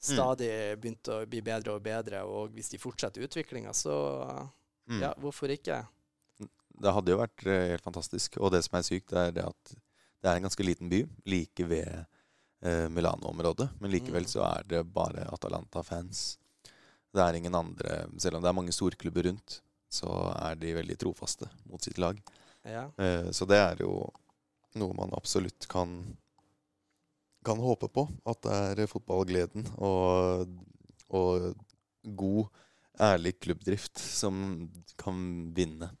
[0.00, 2.22] stadig begynt å bli bedre og bedre.
[2.28, 3.96] Og hvis de fortsetter utviklinga, så
[4.86, 5.00] Mm.
[5.02, 5.80] ja, hvorfor ikke?
[6.76, 8.36] Det hadde jo vært helt fantastisk.
[8.38, 9.72] Og det som er sykt, er det at
[10.22, 12.04] det er en ganske liten by like ved
[12.66, 13.68] eh, Milano-området.
[13.80, 14.32] Men likevel Mm.
[14.34, 16.38] så er det bare Atalanta-fans.
[17.14, 20.96] Det er ingen andre Selv om det er mange storklubber rundt, så er de veldig
[21.00, 22.18] trofaste mot sitt lag.
[22.66, 22.88] Ja.
[22.98, 24.10] Eh, så det er jo
[24.76, 26.16] noe man absolutt kan
[27.46, 28.02] kan håpe på.
[28.26, 30.48] At det er fotballgleden og,
[31.14, 31.54] og
[32.02, 32.48] god,
[32.98, 34.66] ærlig klubbdrift som
[34.98, 35.92] kan vinne.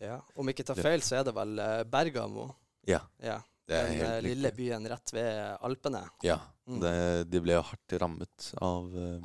[0.00, 0.20] ja.
[0.36, 2.50] Om ikke tar feil, så er det vel eh, Bergamo.
[2.86, 3.40] Ja, Ja.
[3.68, 6.04] Det er Den eh, helt lille byen rett ved Alpene.
[6.26, 6.80] Ja, Mm.
[6.82, 9.22] det, de ble jo hardt rammet av uh,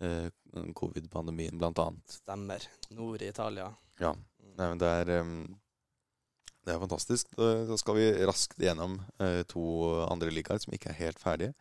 [0.00, 0.30] eh,
[0.72, 2.14] covid-pandemien, blant annet.
[2.22, 2.64] Stemmer.
[2.96, 3.66] Nord i Italia.
[4.00, 4.14] Ja.
[4.40, 4.54] Mm.
[4.56, 5.34] Nei, men det er, um,
[6.64, 7.28] det er fantastisk.
[7.36, 9.64] Da Så skal vi raskt gjennom eh, to
[10.08, 11.52] andre ligaer som ikke er helt ferdige.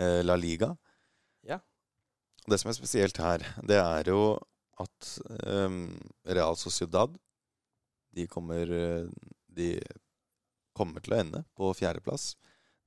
[0.00, 0.70] Eh, La Liga.
[1.44, 1.60] Ja.
[2.48, 4.38] Det som er spesielt her, det er jo
[4.80, 5.12] at
[5.44, 5.90] em,
[6.24, 7.18] Real Sociedad
[8.16, 9.10] de kommer, eh,
[9.52, 9.74] de
[10.78, 12.32] kommer til å ende på fjerdeplass.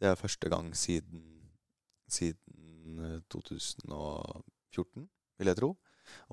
[0.02, 1.26] Det er første gang siden,
[2.10, 5.06] siden eh, 2014,
[5.42, 5.76] vil jeg tro.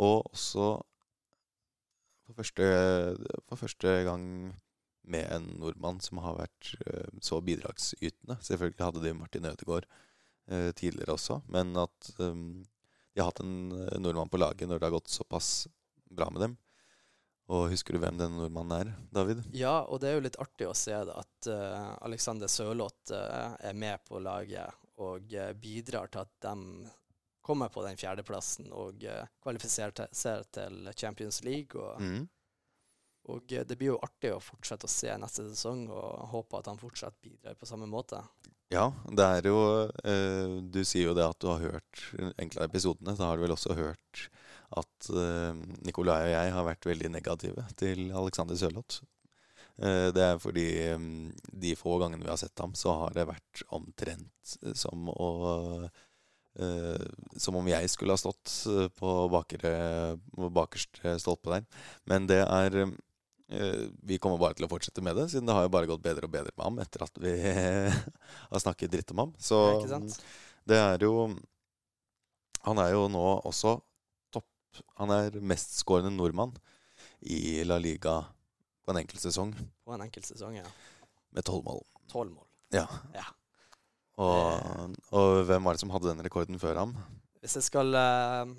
[0.01, 0.71] Og også
[2.29, 2.65] for første,
[3.49, 4.25] for første gang
[5.09, 8.37] med en nordmann som har vært eh, så bidragsytende.
[8.45, 9.89] Selvfølgelig hadde de Martin Ødegaard
[10.49, 12.43] eh, tidligere også, men at eh,
[13.15, 15.67] de har hatt en eh, nordmann på laget når det har gått såpass
[16.09, 16.59] bra med dem.
[17.49, 19.39] Og husker du hvem denne nordmannen er, David?
[19.57, 23.55] Ja, og det er jo litt artig å se det at uh, Alexander Sørloth uh,
[23.65, 24.69] er med på laget
[25.01, 26.91] og uh, bidrar til at de
[27.49, 29.01] kommer på den fjerdeplassen og
[29.41, 31.81] kvalifiserer til, til Champions League.
[31.81, 32.27] Og, Mm.
[33.33, 36.77] og det blir jo artig å fortsette å se neste sesong og håpe at han
[36.83, 38.21] fortsatt bidrar på samme måte.
[38.69, 39.89] Ja, det er jo
[40.69, 42.03] Du sier jo det at du har hørt
[42.37, 43.17] enkelte av episodene.
[43.17, 44.27] Da har du vel også hørt
[44.77, 49.01] at uh, Nikolai og jeg har vært veldig negative til Alexander Sørloth.
[49.79, 53.29] Uh, det er fordi um, de få gangene vi har sett ham, så har det
[53.31, 61.13] vært omtrent som å uh, Som om jeg skulle ha stått eh, på bakere, bakerste
[61.23, 61.85] stolpe der.
[62.11, 65.69] Men det er eh, Vi kommer bare til å fortsette med det, siden det har
[65.69, 67.37] jo bare gått bedre og bedre med ham etter at vi
[68.51, 69.37] har snakket dritt om ham.
[69.39, 70.09] Så det er,
[70.73, 71.29] det er jo
[72.67, 73.79] Han er jo nå også
[75.01, 76.55] Han er mestskårende nordmann
[77.21, 78.21] i La Liga
[78.85, 79.53] på en enkelt sesong
[79.85, 80.69] På en enkelt sesong, ja.
[81.35, 81.83] med tolv mål.
[82.09, 82.47] Tolv mål.
[82.75, 82.87] Ja.
[83.15, 83.27] Ja.
[84.19, 86.95] Og, og hvem var det som hadde den rekorden før ham?
[87.43, 88.51] Hvis jeg skal uh,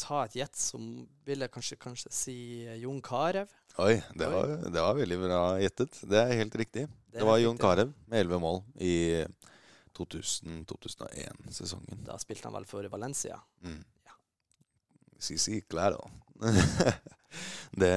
[0.00, 0.80] ta et gjett, så
[1.26, 3.46] vil jeg kanskje, kanskje si eh, Jon Carew.
[3.82, 6.00] Oi, det var, det var veldig bra gjettet.
[6.08, 6.86] Det er helt riktig.
[7.12, 7.60] Det Det, var Jon.
[7.60, 8.94] Carew med elleve mål i
[9.96, 12.02] 2000-2001-sesongen.
[12.08, 13.38] Da spilte han vel for Valencia.
[13.64, 13.82] Mm.
[15.18, 16.02] Sí, sí, claro.
[17.80, 17.92] det,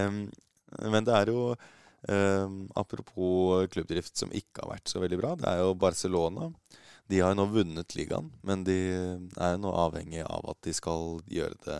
[0.79, 2.47] men det er jo eh,
[2.79, 5.33] Apropos klubbdrift som ikke har vært så veldig bra.
[5.39, 6.49] Det er jo Barcelona.
[7.09, 10.75] De har jo nå vunnet ligaen, men de er jo nå avhengig av at de
[10.77, 11.79] skal gjøre det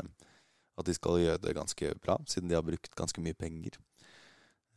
[0.80, 3.78] At de skal gjøre det ganske bra, siden de har brukt ganske mye penger.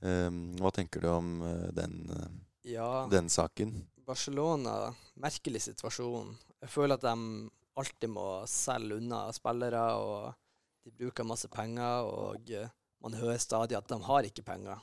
[0.02, 2.00] Um, hva tenker du om eh, den,
[2.66, 3.76] Ja, den saken?
[4.02, 4.90] Barcelona,
[5.22, 6.34] merkelig situasjon.
[6.60, 7.48] Jeg føler at de
[7.78, 10.41] alltid må selge unna spillere, og
[10.84, 12.68] de bruker masse penger, og eh,
[13.02, 14.80] man hører stadig at de har ikke penger.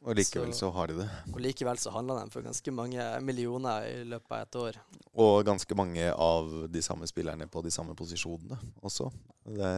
[0.00, 1.08] Og likevel Så- så har de det.
[1.34, 4.78] Og likevel så handler de for ganske mange millioner i løpet av et år.
[5.20, 9.10] Og ganske mange av de samme spillerne på de samme posisjonene også.
[9.44, 9.72] Det,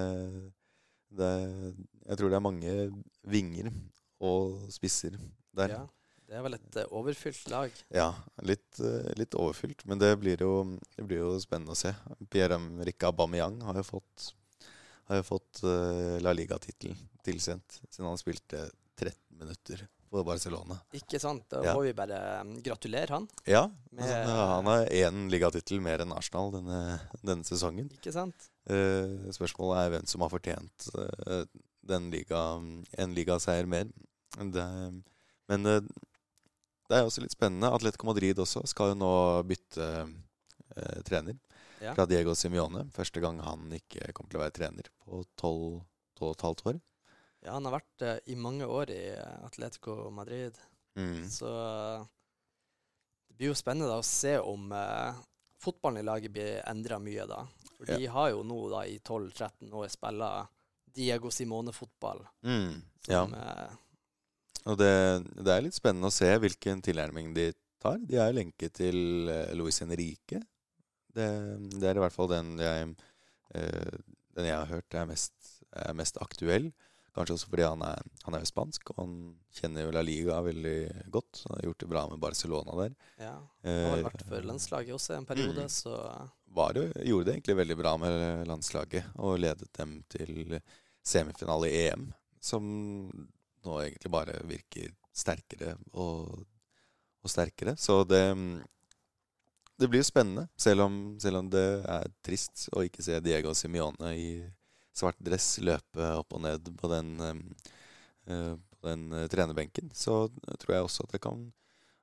[1.11, 1.33] det,
[2.07, 2.75] jeg tror det er mange
[3.35, 3.73] vinger
[4.23, 5.19] og spisser
[5.59, 5.75] der.
[5.75, 5.83] Ja,
[6.29, 7.75] Det er vel et eh, overfylt lag.
[7.93, 8.07] Ja,
[8.47, 11.91] litt, eh, litt overfylt, men det blir, jo, det blir jo spennende å se.
[12.31, 14.31] Pierre-Emerick Aubameyang har jo fått,
[15.09, 18.65] har jo fått eh, La Liga-tittelen tilsendt siden han spilte
[18.99, 20.77] 13 minutter på Barcelona.
[20.93, 21.47] Ikke sant?
[21.51, 21.73] Da Ja.
[21.75, 23.27] må vi bare mm, gratulere han.
[23.49, 23.63] Ja,
[23.97, 24.19] altså,
[24.53, 26.81] han har én ligatittel mer enn Arsenal denne,
[27.25, 27.89] denne sesongen.
[27.97, 28.51] Ikke sant?
[28.69, 30.89] Eh, spørsmålet er hvem som har fortjent
[31.83, 32.43] den liga,
[32.99, 33.89] en ligaseier mer.
[34.39, 34.67] Det,
[35.51, 35.81] men det
[36.99, 37.73] er også litt spennende.
[37.73, 39.11] Atletico Madrid også skal jo nå
[39.49, 41.39] bytte eh, trener
[41.83, 41.95] Ja.
[41.99, 42.85] fra Diego Simione.
[42.95, 45.83] Første gang han ikke kommer til å være trener på 12
[46.19, 46.81] 12 og et halvt år.
[47.43, 50.55] Ja, han har vært uh, i mange år i eh, Atletico Madrid.
[50.95, 51.25] Mm.
[51.33, 52.05] Så eh,
[53.27, 55.17] det blir jo spennende da å se om uh,
[55.59, 57.41] fotballen i laget blir endra mye da.
[57.79, 57.97] For Ja.
[57.99, 60.29] de har jo nå da i 12-13 år spilla
[60.95, 62.23] Diego Simone-fotball.
[62.47, 62.77] Mm.
[63.11, 63.25] Ja.
[63.27, 63.75] Eh,
[64.71, 64.93] Og det,
[65.43, 67.49] det er litt spennende å se hvilken tilnærming de
[67.83, 67.99] tar.
[68.07, 68.95] De er lenket til
[69.59, 70.39] Luis Henrique.
[71.17, 71.29] Det,
[71.77, 72.95] det er i hvert fall den jeg,
[73.59, 74.01] eh,
[74.37, 75.35] den jeg har hørt er mest,
[75.73, 76.71] er mest aktuell.
[77.13, 79.17] Kanskje også fordi han er, han er jo spansk, og han
[79.53, 80.77] kjenner jo La Liga veldig
[81.13, 81.43] godt.
[81.45, 82.95] Han har gjort det bra med Barcelona der.
[83.21, 83.35] ja,
[83.67, 85.75] har Eh, vært for landslaget også en periode, mm.
[85.75, 90.57] så eh, var jo, gjorde det egentlig veldig bra med landslaget og ledet dem til
[91.05, 92.09] semifinale i EM,
[92.41, 92.65] som
[93.63, 96.47] nå egentlig bare virker sterkere og,
[97.21, 97.77] og sterkere.
[97.77, 98.25] Så det,
[99.81, 103.55] det blir jo spennende, selv om, selv om det er trist å ikke se Diego
[103.57, 104.29] Simione i
[104.95, 107.15] svart dress løpe opp og ned på den,
[108.29, 109.91] eh, på den eh, trenerbenken.
[109.97, 110.27] Så
[110.61, 111.49] tror jeg også at det kan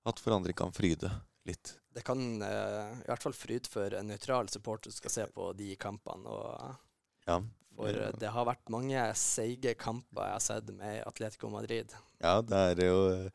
[0.10, 1.12] at forandring kan fryde
[1.46, 1.76] litt.
[1.94, 5.52] det kan eh, i hvert fall fryde for en nøytral supporter som skal se på
[5.58, 6.26] de kampene.
[6.26, 6.76] Og,
[7.30, 7.40] Ja.
[7.76, 11.94] for det har vært mange seige kamper jeg har sett med Atletico Madrid.
[12.20, 13.30] Ja, det er jo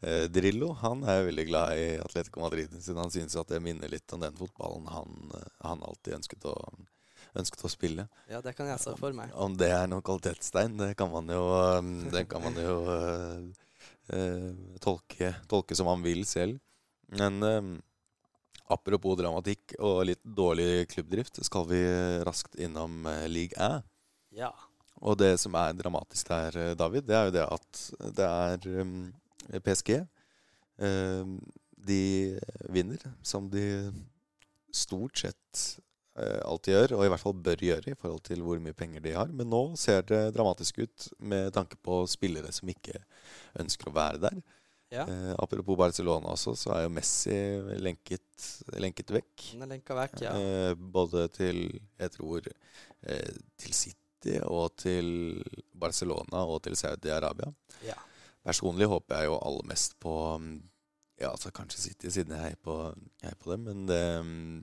[0.00, 0.72] Drillo.
[0.82, 4.22] Han er veldig glad i Atletico Madrid, siden han synes at det minner litt om
[4.22, 6.54] den fotballen han, eh, han alltid ønsket å,
[7.38, 8.06] ønsket å spille.
[8.30, 9.34] Ja, det kan jeg se for meg.
[9.34, 13.42] Om det er noen kvalitetstegn, det kan man jo, eh, det kan man jo eh,
[14.14, 14.48] eh,
[14.84, 16.62] tolke, tolke som man vil selv.
[17.18, 17.74] Men eh,
[18.70, 21.82] apropos dramatikk og litt dårlig klubbdrift, skal vi
[22.28, 23.80] raskt innom eh, League A.
[24.30, 24.52] Ja.
[24.98, 27.82] Og det som er dramatisk der, eh, David, det er jo det at
[28.18, 29.08] det er um,
[29.64, 30.02] PSG.
[30.78, 31.38] Um,
[31.78, 33.92] de vinner, som de
[34.74, 35.80] stort sett
[36.18, 39.04] eh, alltid gjør, og i hvert fall bør gjøre i forhold til hvor mye penger
[39.04, 39.32] de har.
[39.34, 43.00] Men nå ser det dramatisk ut med tanke på spillere som ikke
[43.62, 44.40] ønsker å være der.
[44.90, 45.04] ja.
[45.04, 47.38] Eh, apropos Barcelona også, så er jo Messi
[47.84, 49.48] lenket, lenket vekk.
[50.02, 50.34] Vekk, ja.
[50.34, 51.64] Eh, både til,
[52.00, 52.52] jeg tror,
[53.02, 55.38] eh, til City og til
[55.78, 57.52] Barcelona og til Saudi-Arabia.
[57.86, 57.98] ja.
[58.46, 60.56] Personlig håper jeg jo aller mest på mm,
[61.18, 62.74] ja, altså kanskje City, siden jeg heier på,
[63.18, 63.68] jeg heier på dem.
[63.68, 64.56] Men det mm,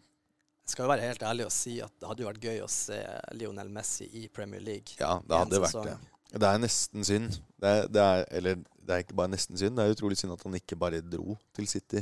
[0.66, 2.70] Jeg skal jo være helt ærlig og si at det hadde jo vært gøy å
[2.72, 3.00] se
[3.38, 4.98] Lionel Messi i Premier League.
[5.00, 5.98] Ja, det hadde vært det.
[6.36, 7.36] Det er nesten synd.
[7.62, 10.34] Det er, det er, eller det er ikke bare nesten synd, det er utrolig synd
[10.36, 12.02] at han ikke bare dro til City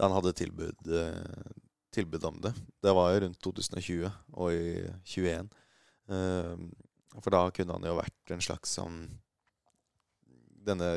[0.00, 1.56] da han hadde tilbud, eh,
[1.92, 2.54] tilbud om det.
[2.80, 5.50] Det var jo rundt 2020 og i 2021.
[6.08, 6.62] Eh,
[7.20, 9.02] for da kunne han jo vært en slags sånn
[10.70, 10.90] Denne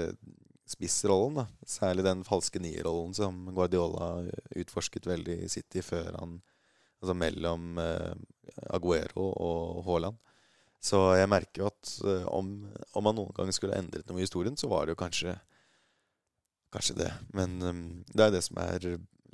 [0.69, 1.47] spissrollen, da.
[1.67, 4.15] Særlig den falske nierrollen som Guardiola
[4.61, 6.41] utforsket veldig i City før han
[7.03, 8.13] Altså mellom eh,
[8.71, 10.15] Aguero og Haaland.
[10.79, 12.53] Så jeg merker jo at eh, om,
[12.95, 15.35] om han noen gang skulle endret noe i historien, så var det jo kanskje
[16.73, 17.09] Kanskje det.
[17.37, 18.85] Men um, det er det som er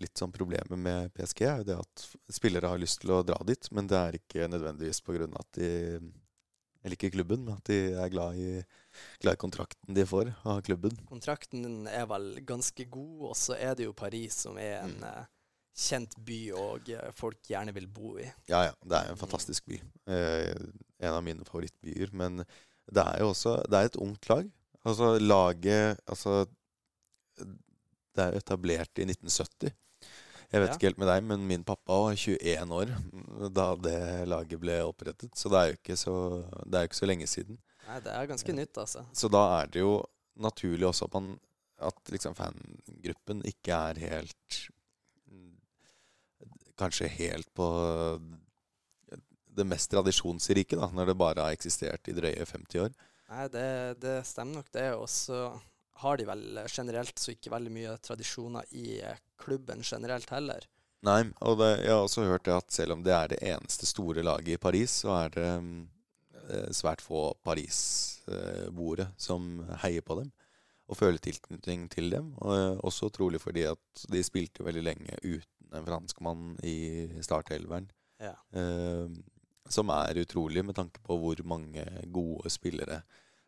[0.02, 2.02] litt sånn problemet med PSG, er jo det at
[2.36, 5.46] spillere har lyst til å dra dit, men det er ikke nødvendigvis på grunn av
[5.46, 5.70] at de
[6.84, 8.50] eller ikke klubben, men at de er glad i
[9.38, 10.96] kontrakten de får av klubben.
[11.10, 15.04] Kontrakten er vel ganske god, og så er det jo Paris som er en Mm.
[15.04, 15.26] eh,
[15.80, 18.26] kjent by og eh, folk gjerne vil bo i.
[18.50, 18.74] Ja, ja.
[18.84, 19.80] Det er en fantastisk by.
[20.08, 20.56] Eh,
[21.00, 22.12] en av mine favorittbyer.
[22.14, 22.38] Men
[22.92, 24.50] det er jo også Det er et ungt lag.
[24.86, 26.46] Altså laget Altså
[27.38, 29.72] Det er etablert i 1970.
[30.50, 30.76] Jeg vet Ja.
[30.80, 32.94] ikke helt med deg, men min pappa var 21 år
[33.54, 35.36] da det laget ble opprettet.
[35.38, 36.16] Så det er jo ikke så,
[36.66, 37.60] det er jo ikke så lenge siden.
[37.88, 39.04] Nei, det er ganske nytt, altså.
[39.14, 39.94] Så da er det jo
[40.42, 41.40] naturlig også at, man,
[41.86, 44.60] at liksom fangruppen ikke er helt
[46.80, 47.66] Kanskje helt på
[49.60, 52.94] det mest tradisjonsrike, da, når det bare har eksistert i drøye 50 år.
[53.30, 53.66] Nei, det,
[54.00, 54.86] det stemmer nok, det.
[54.96, 55.42] Og så
[56.02, 60.68] har de vel generelt så ikke veldig mye tradisjoner i eh, klubben generelt heller.
[61.08, 63.88] Nei, og det, jeg har også hørt det at selv om det er det eneste
[63.88, 65.48] store laget i Paris, så er det
[66.50, 70.32] eh, svært få parisboere som heier på dem.
[70.90, 72.34] og føler tilknytning til dem.
[72.42, 77.92] Og eh, også trolig fordi at de spilte veldig lenge uten en franskmann i startelveren.
[78.20, 78.34] Ja.
[78.58, 79.08] Eh,
[79.70, 83.04] som er utrolig med tanke på hvor mange gode spillere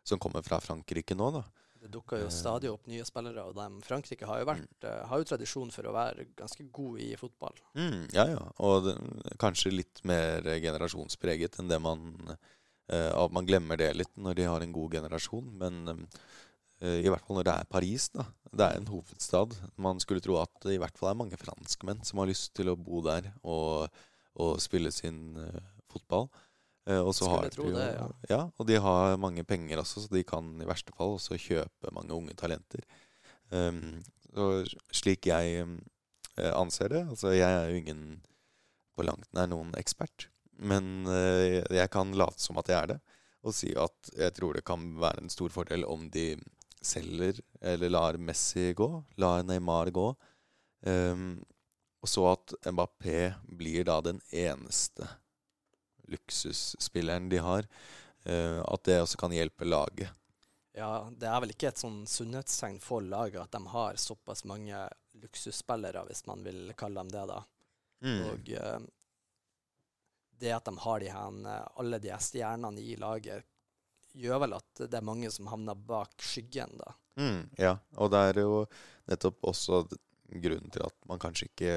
[0.06, 1.30] som kommer fra Frankrike nå.
[1.34, 1.42] da.
[1.82, 2.34] Det dukker jo Eh.
[2.34, 5.88] stadig opp nye spillere, og dem, Frankrike har jo, vært, eh, har jo tradisjon for
[5.90, 7.58] å være ganske god i fotball.
[7.74, 8.42] Mm, ja, ja.
[8.62, 8.94] Og det,
[9.42, 12.36] kanskje litt mer generasjonspreget enn det man
[12.92, 15.46] at Man glemmer det litt når de har en god generasjon.
[15.56, 16.08] Men
[16.82, 18.26] eh, i hvert fall når det er Paris, da.
[18.52, 19.54] Det er en hovedstad.
[19.80, 22.72] Man skulle tro at det i hvert fall er mange franskmenn som har lyst til
[22.72, 23.88] å bo der og,
[24.36, 26.28] og spille sin uh, fotball.
[26.88, 28.08] Eh, og så har de jo, det, ja.
[28.30, 28.40] ja.
[28.58, 32.14] Og de har mange penger også, så de kan i verste fall også kjøpe mange
[32.16, 32.82] unge talenter.
[33.52, 34.00] Um,
[34.96, 38.04] slik jeg eh, anser det Altså, jeg er jo ingen
[38.96, 42.98] på langt nær noen ekspert, men uh, jeg kan late som at jeg er det,
[43.42, 46.34] og si at jeg tror det kan være en stor fordel om de
[46.82, 48.88] selger eller lar Messi gå,
[49.20, 50.10] lar Neymar gå,
[50.88, 51.26] um,
[52.02, 55.08] og så at Mbappé blir da den eneste
[56.12, 57.68] luksusspilleren de har.
[58.24, 60.10] eh, at det også kan hjelpe laget.
[60.72, 64.78] Ja, det er vel ikke et sånn sunnhetstegn for laget at de har såpass mange
[65.20, 67.42] luksusspillere, hvis man vil kalle dem det, da.
[68.02, 68.20] Mm.
[68.30, 68.78] Og eh,
[70.40, 73.44] det at de har de her, eh, alle de stjernene i laget,
[74.12, 76.96] gjør vel at det er mange som havner bak skyggen, da.
[77.20, 78.64] Mm, ja, og det er jo
[79.12, 79.82] nettopp også
[80.32, 81.72] grunnen til at man kanskje ikke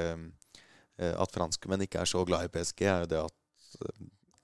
[0.95, 3.89] At franskmenn ikke er så glad i PSG, er jo det at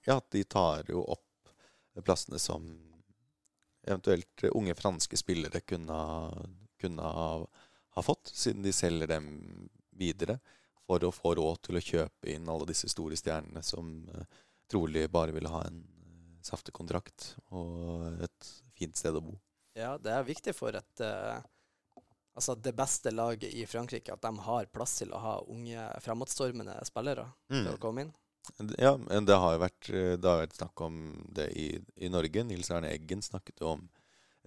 [0.06, 1.52] Ja, at de tar jo opp
[2.04, 2.66] plassene som
[3.82, 5.98] eventuelt unge franske spillere kunne,
[6.80, 7.28] kunne ha,
[7.96, 9.28] ha fått, siden de selger dem
[9.90, 10.38] videre
[10.86, 14.26] for å få råd til å kjøpe inn alle disse store stjernene som eh,
[14.70, 19.36] trolig bare ville ha en eh, saftig kontrakt og et fint sted å bo.
[19.78, 21.40] Ja, det er viktig for et eh,
[22.32, 26.78] Altså det beste laget i Frankrike, at de har plass til å ha unge, framadstormende
[26.88, 28.12] spillere til å komme inn.
[28.78, 30.96] Ja, men det har jo vært, eh, har vært snakk om
[31.34, 32.44] det i, i Norge.
[32.46, 33.84] Nils Arne Eggen snakket jo om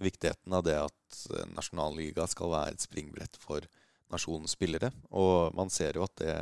[0.02, 3.68] viktigheten av det at eh, nasjonalliga skal være et springbrett for
[4.12, 4.92] nasjonens spillere.
[5.16, 6.36] Og man ser jo at det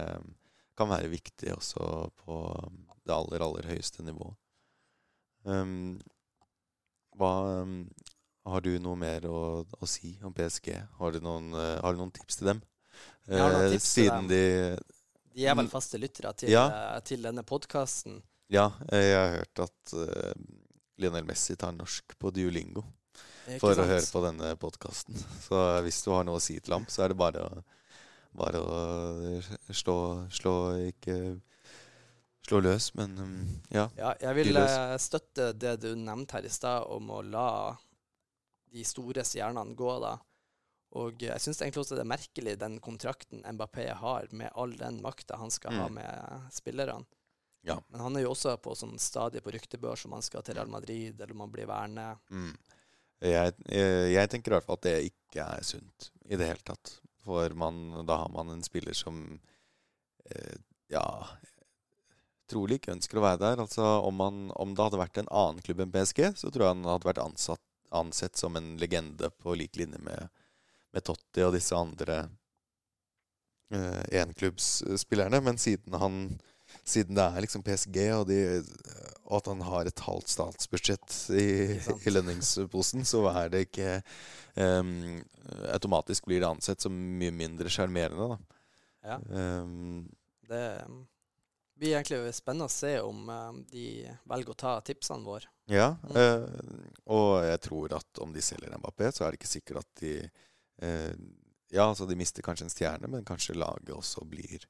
[0.77, 2.39] kan være viktig også på
[3.03, 4.37] det aller, aller høyeste nivået.
[5.43, 5.99] Um,
[7.19, 7.81] hva um,
[8.47, 10.71] Har du noe mer å, å si om PSG?
[10.99, 12.61] Har du noen, uh, har du noen tips til dem?
[13.27, 14.27] Eh, tips til dem.
[14.27, 14.41] de
[15.33, 16.65] De er vel faste lyttere til, Ja.
[16.67, 18.21] eh, til denne podkasten.
[18.53, 20.33] Ja, eh, jeg har hørt at uh,
[21.01, 22.83] Lionel Messi tar norsk på Duolingo
[23.59, 25.17] for å høre på denne podkasten.
[25.47, 27.63] Så hvis du har noe å si til ham, så er det bare å,
[28.37, 28.83] bare å
[29.73, 29.97] slå,
[30.31, 30.53] slå
[30.91, 31.17] Ikke
[32.47, 33.35] slå løs, men um,
[33.71, 33.87] ja.
[33.97, 37.47] Ja, jeg vil eh, støtte det du nevnte her i stad, om å la
[38.73, 40.17] de store stjernene gå, da.
[40.99, 44.99] Og jeg syns egentlig også det er merkelig, den kontrakten Mbappé har, med all den
[45.01, 45.95] makta han skal ha Mm.
[45.97, 47.05] med spillerne.
[47.65, 47.79] Ja.
[47.89, 50.67] Men han er jo også på sånn stadie på ryktebørs om han skal til Real
[50.69, 52.09] Madrid, eller om han blir værende.
[52.29, 52.51] Mm.
[53.23, 56.65] Jeg, jeg, jeg tenker i hvert fall at det ikke er sunt i det hele
[56.67, 56.97] tatt.
[57.23, 59.39] For man, da har man en spiller som
[60.29, 60.57] eh,
[60.91, 61.05] ja
[62.51, 63.61] trolig ikke ønsker å være der.
[63.63, 66.75] Altså, om, man, om det hadde vært en annen klubb enn PSG, så tror jeg
[66.75, 67.63] han hadde vært ansatt,
[67.95, 70.27] ansett som en legende på lik linje med,
[70.93, 72.17] med Totti og disse andre
[73.73, 75.39] eh, enklubbsspillerne.
[75.41, 76.17] Men siden, han,
[76.83, 78.39] siden det er liksom PSG, og, de,
[79.25, 81.47] og at han har et halvt statsbudsjett i,
[82.05, 83.95] i lønningsposen, så er det ikke
[84.59, 85.23] um,
[85.73, 88.61] Automatisk blir det ansett som mye mindre sjarmerende, da.
[89.03, 89.17] Ja.
[89.27, 90.05] Um,
[90.47, 91.01] Det um,
[91.75, 93.25] blir egentlig spennende å se om
[93.71, 95.49] de velger å ta tipsene våre.
[95.71, 96.15] Ja, Mm.
[96.19, 100.01] eh, og jeg tror at om de selger Mbappé, så er det ikke sikkert at
[100.01, 100.13] de
[101.73, 104.65] Ja, altså de mister kanskje en stjerne, men kanskje laget også blir,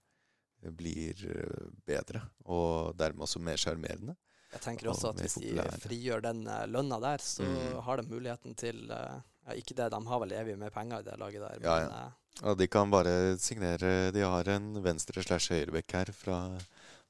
[0.72, 2.22] blir eh, bedre.
[2.46, 4.16] Og dermed også mer sjarmerende.
[4.54, 7.82] Jeg tenker Og også at mer hvis de frigjør den eh, lønna der, så Mm.
[7.84, 11.04] har de muligheten til eh, ja, Ikke det, de har vel evig med penger i
[11.04, 12.04] det laget der, Ja, men ja.
[12.06, 12.12] ja.
[12.50, 16.38] Og de kan bare signere De har en venstre slash høyrebekk her fra,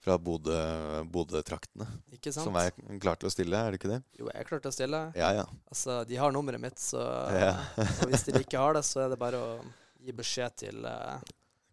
[0.03, 1.85] fra Bodø- Bodø-traktene.
[2.11, 2.43] ikke sant?
[2.49, 4.01] som er klar til å stille, er det ikke det?
[4.19, 4.99] Jo, jeg er klar til å stille.
[5.15, 5.45] Ja, ja.
[5.71, 6.99] Altså, de har nummeret mitt, så
[7.31, 7.53] Ja.
[8.03, 9.53] Og hvis de ikke har det, så er det bare å
[10.03, 11.15] gi beskjed til uh...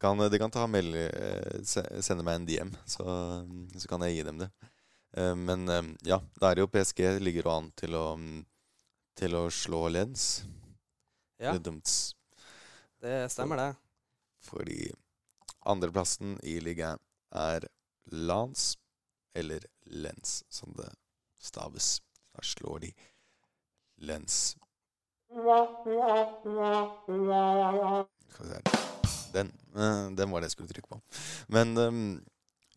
[0.01, 3.05] Kan, de kan ta meld, eh, sende meg en DM, så,
[3.77, 4.47] så kan jeg gi dem det.
[5.19, 5.67] Eh, Men
[6.07, 8.07] ja, da er det jo PSG ligger jo an til å,
[9.21, 10.45] til å slå Lens.
[11.41, 11.89] Ja, Dumt,
[13.03, 13.69] det stemmer, det.
[14.45, 14.91] fordi
[15.69, 17.01] andreplassen i ligaen
[17.37, 17.65] er
[18.07, 18.79] Lans,
[19.35, 20.89] eller Lens, som det
[21.39, 22.01] staves.
[22.35, 22.93] Da slår de
[23.97, 24.57] Lens.
[29.33, 31.01] Den, eh, den var det jeg skulle trykke på.
[31.49, 32.01] Men eh,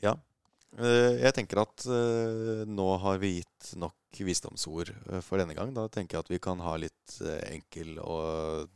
[0.06, 0.14] ja.
[0.78, 1.86] Eh, Jeg tenker at
[2.70, 4.92] nå har vi gitt nok visdomsord
[5.26, 5.74] for denne gang.
[5.74, 7.18] Da tenker jeg at vi kan ha litt
[7.50, 8.70] enkel og,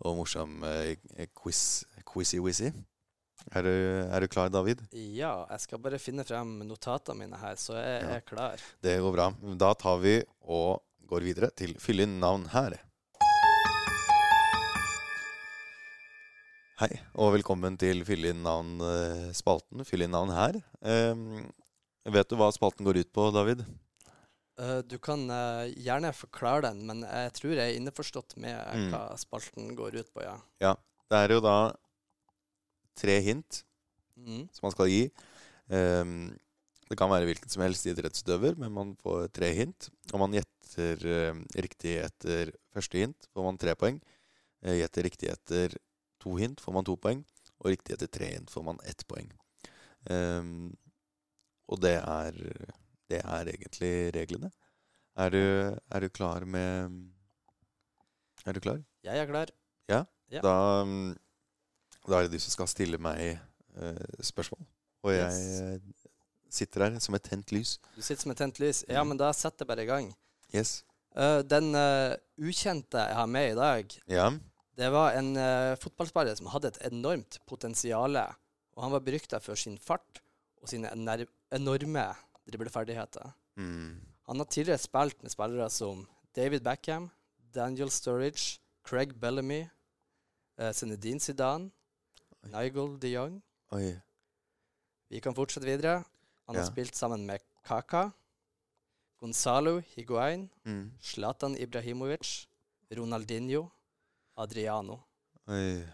[0.00, 0.62] og morsom
[1.36, 2.72] quiz, quizy-wizzy.
[3.56, 4.82] Er, du- er du klar, David?
[4.92, 8.08] Ja, jeg skal bare finne frem notatene mine her, så jeg Ja.
[8.16, 8.56] er klar.
[8.82, 9.30] Det går bra.
[9.56, 12.76] Da tar vi og går videre til fyll inn navn her.
[16.78, 19.82] Hei, og velkommen til Fyll inn navn-spalten.
[19.84, 20.60] Fyll inn navn her.
[20.80, 21.48] Um,
[22.06, 23.64] vet du hva spalten går ut på, David?
[24.60, 28.92] Uh, du kan uh, gjerne forklare den, men jeg tror jeg er innforstått med Mm.
[28.92, 30.36] hva spalten går ut på, ja.
[30.62, 30.76] ja.
[31.10, 31.72] Det er jo da
[32.98, 33.62] tre hint
[34.18, 34.48] Mm.
[34.50, 35.04] som man skal gi.
[35.70, 36.32] Um,
[36.88, 39.90] det kan være hvilken som helst idrettsutøver, men man får tre hint.
[40.10, 44.00] Om man gjetter uh, riktig etter første hint, får man tre poeng.
[44.64, 45.76] Uh, Gjetter riktig etter
[46.18, 47.22] to hint, får man to poeng.
[47.62, 49.30] Og riktig etter tre hint får man ett poeng.
[50.10, 50.72] Um,
[51.68, 52.42] og det er,
[53.10, 54.50] det er egentlig reglene.
[55.18, 55.42] Er du,
[55.94, 56.98] er du klar med
[58.46, 58.82] Er du klar?
[59.04, 59.50] Jeg er klar.
[59.90, 60.04] Ja.
[60.42, 61.16] Da, mm,
[62.08, 64.64] da er det du som skal stille meg eh, spørsmål.
[65.06, 65.30] Og jeg
[65.62, 66.04] eh,
[66.50, 67.76] sitter her som et tent lys.
[67.96, 68.82] Du sitter som et tent lys.
[68.88, 70.10] Ja, men da setter jeg bare i gang.
[70.54, 70.82] Yes.
[71.16, 71.70] Eh, den
[72.38, 74.30] ukjente jeg har med i dag, Ja.
[74.78, 75.32] det var en
[75.82, 78.16] fotballspiller som hadde et enormt potensial.
[78.76, 80.20] Og han var berykta for sin fart
[80.62, 82.04] og sine enorme
[82.48, 83.32] dribleferdigheter.
[83.58, 83.98] Mm.
[84.28, 86.06] Han har tidligere spilt med spillere som
[86.36, 87.10] David Beckham,
[87.54, 89.64] Daniel Sturridge, Craig Bellamy,
[90.72, 91.70] Zinedine Zidane.
[92.42, 93.42] Nigel de Jong.
[93.72, 94.00] Oi.
[95.10, 96.04] Vi kan fortsette videre.
[96.46, 96.70] Han har Ja.
[96.70, 98.10] spilt sammen med Kaka,
[99.18, 100.92] Gonzalo Higuain, Mm.
[101.00, 102.46] Zlatan Ibrahimovic,
[102.96, 103.68] Ronaldinho,
[104.36, 104.98] Adriano.
[105.46, 105.84] Oi.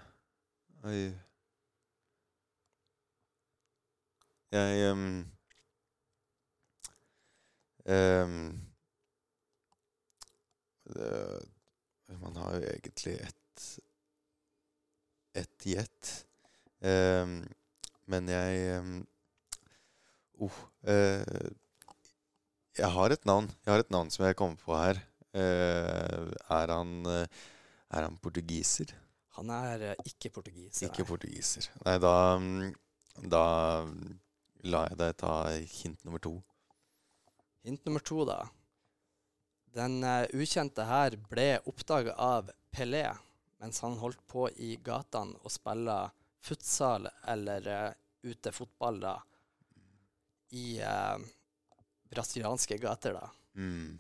[0.84, 1.14] Oi.
[4.52, 5.30] Jeg um,
[7.86, 8.60] um,
[10.84, 11.48] det-
[12.20, 13.78] Man har jo egentlig ett
[15.34, 16.26] ett gjett.
[16.84, 17.38] Um,
[18.12, 18.96] men jeg um,
[20.44, 21.50] oh, uh,
[22.76, 23.48] Jeg har et navn.
[23.64, 25.00] Jeg har et navn som jeg kommer på her.
[25.32, 27.24] Uh, er han uh,
[27.88, 28.92] Er han portugiser?
[29.38, 30.90] Han er ikke portugiser.
[30.90, 31.70] Ikke portugiser.
[31.86, 32.74] Nei, da mm,
[33.32, 33.44] Da
[33.88, 34.18] mm,
[34.68, 35.34] lar jeg deg ta
[35.80, 36.36] hint nummer to.
[37.64, 38.42] Hint nummer to, da.
[39.74, 43.06] Den uh, ukjente her ble oppdaga av Pelé
[43.62, 46.10] mens han holdt på i gatene og spilla
[46.44, 47.92] futsal eller uh,
[48.22, 49.14] utefotball da,
[50.52, 51.16] i uh,
[52.10, 53.16] brasilianske gater.
[53.18, 53.30] da.
[53.54, 53.98] Mm.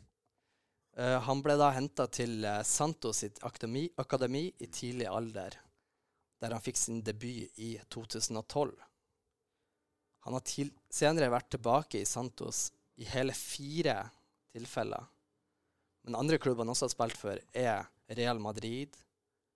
[0.98, 5.56] Uh, han ble da henta til uh, Santos sitt akademi, akademi i tidlig alder,
[6.40, 8.74] der han fikk sin debut i 2012.
[10.24, 12.68] Han har til, senere vært tilbake i Santos
[13.00, 13.98] i hele fire
[14.54, 15.10] tilfeller.
[16.04, 18.94] Men andre klubber han også har spilt for, er Real Madrid,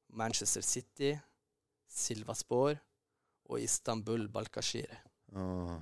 [0.09, 1.15] Manchester City,
[1.99, 2.79] Silvaspor
[3.49, 4.91] og Istanbul Balkashir.
[5.37, 5.77] Åh.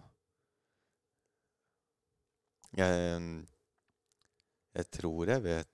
[2.77, 3.47] Jeg mm,
[4.77, 5.73] Jeg tror jeg vet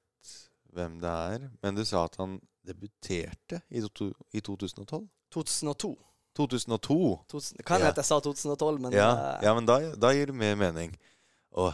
[0.73, 1.49] hvem det er.
[1.63, 5.09] Men du sa at han debuterte i, to, i 2012?
[5.35, 5.91] 2002.
[6.39, 6.99] 2002?
[7.29, 7.87] 2000, det kan Ja.
[7.91, 10.95] hende jeg sa 2012, men Ja, eh, ja men da, da gir det mer mening.
[11.53, 11.73] Og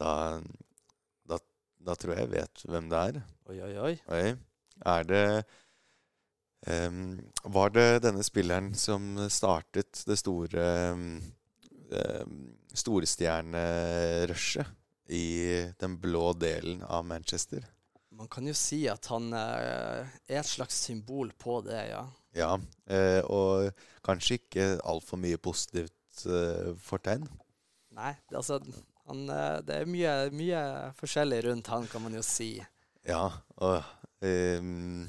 [0.00, 0.40] da,
[1.28, 1.38] da
[1.80, 3.20] Da tror jeg jeg vet hvem det er.
[3.48, 3.94] Oi, oi, oi.
[4.08, 4.36] Oi.
[4.86, 5.22] Er det
[6.60, 11.14] Var det denne spilleren som startet det store um,
[12.76, 14.68] storstjernerushet
[15.10, 17.64] i den blå delen av Manchester?
[18.14, 22.04] Man kan jo si at han eh, er et slags symbol på det, ja.
[22.36, 22.52] Ja.
[22.90, 23.70] eh, og
[24.06, 27.26] kanskje ikke altfor mye positivt eh, fortegn.
[27.96, 28.60] Nei, altså
[29.08, 29.24] han,
[29.66, 30.60] Det er mye, mye
[30.98, 32.52] forskjellig rundt han, kan man jo si.
[33.08, 33.24] Ja,
[33.58, 33.82] og
[34.22, 35.08] mm,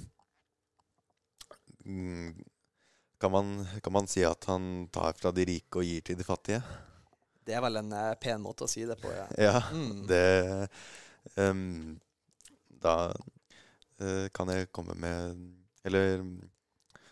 [3.21, 3.51] kan, man,
[3.83, 6.61] kan man si at han tar fra de rike og gir til de fattige?
[7.45, 9.27] Det er vel en eh, pen måte å si det på, ja.
[9.47, 10.05] Ja, Mm.
[10.09, 10.69] det
[11.37, 11.99] um,
[12.81, 12.95] Da
[14.01, 15.37] uh, kan jeg komme med
[15.85, 16.21] Eller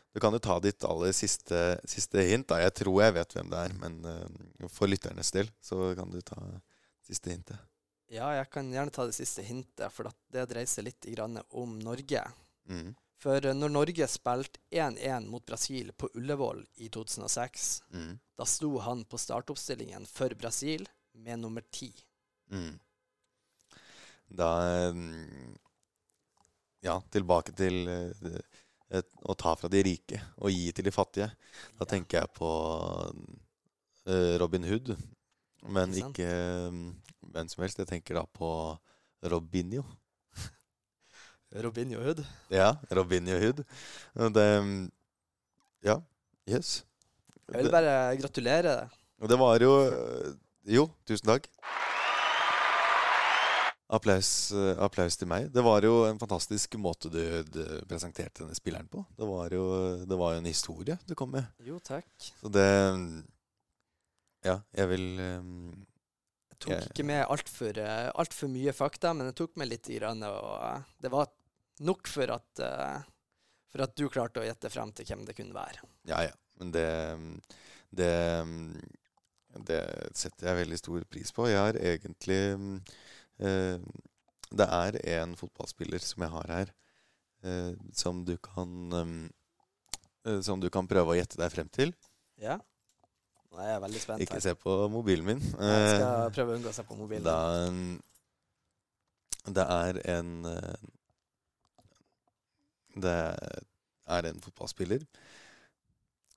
[0.10, 2.48] du kan jo ta ditt aller siste, siste hint.
[2.50, 2.58] da.
[2.64, 6.18] Jeg tror jeg vet hvem det er, men uh, for lytternes del så kan du
[6.26, 6.40] ta
[7.06, 7.62] siste hintet.
[8.10, 11.76] Ja, jeg kan gjerne ta det siste hintet, for det dreier seg litt grann om
[11.86, 12.24] Norge.
[12.66, 12.96] Mm.
[13.20, 18.14] For eh, når Norge spilte 1-1 mot Brasil på Ullevål i 2006, Mm.
[18.40, 21.92] da sto han på startoppstillingen for Brasil med nummer ti.
[22.52, 22.80] Mm.
[24.30, 24.50] Da
[24.94, 25.58] mm,
[26.86, 31.28] ja, tilbake til eh, å ta fra de rike og gi til de fattige.
[31.78, 31.90] Da Ja.
[31.92, 32.50] tenker jeg på
[34.08, 34.96] eh, Robin Hood,
[35.68, 36.30] men Ikke ikke
[37.34, 37.80] hvem som helst.
[37.84, 38.50] Jeg tenker da på
[39.24, 39.84] Robinho.
[41.52, 42.22] Robinho Hood.
[42.54, 43.64] Ja, Robinho Hood.
[44.36, 44.48] Det
[45.82, 45.96] Ja,
[46.48, 46.84] yes.
[47.50, 48.90] Jeg vil bare gratulere deg.
[49.22, 50.34] og det var jo eh,
[50.70, 51.48] Jo, tusen takk.
[53.90, 55.48] Applaus, eh, applaus til meg.
[55.50, 59.02] Det var jo en fantastisk måte du, du presenterte denne spilleren på.
[59.18, 59.64] Det var jo
[60.06, 61.48] det var jo en historie du kom med.
[61.66, 62.06] Jo, takk.
[62.44, 62.68] Så det
[64.46, 65.74] Ja, jeg vil um,
[66.52, 67.80] Jeg tok Jeg- ikke med altfor
[68.14, 71.28] alt for mye fakta, men jeg tok med litt, grann, og eh, det var
[71.80, 73.00] nok for at, eh,
[73.72, 75.82] for at du klarte å gjette frem til hvem det kunne være.
[76.10, 76.36] Ja, ja.
[76.60, 76.88] Men det
[77.96, 78.12] Det
[79.66, 79.80] Det
[80.14, 81.48] setter jeg veldig stor pris på.
[81.50, 82.42] Jeg har egentlig
[83.40, 83.80] eh,
[84.52, 86.74] Det er en fotballspiller som jeg har her,
[87.44, 89.30] eh, som du kan um,
[90.26, 91.94] eh, Som du kan prøve å gjette deg frem til.
[92.38, 92.60] Ja?
[93.50, 94.46] Nå er jeg veldig spent Ikke her.
[94.46, 95.40] se på mobilen min.
[95.42, 95.50] Jeg
[95.96, 97.24] skal Eh, prøve å unngå å se på mobilen.
[97.26, 97.70] Da,
[99.50, 100.76] det er en eh,
[103.02, 103.18] Det
[104.10, 105.06] er en fotballspiller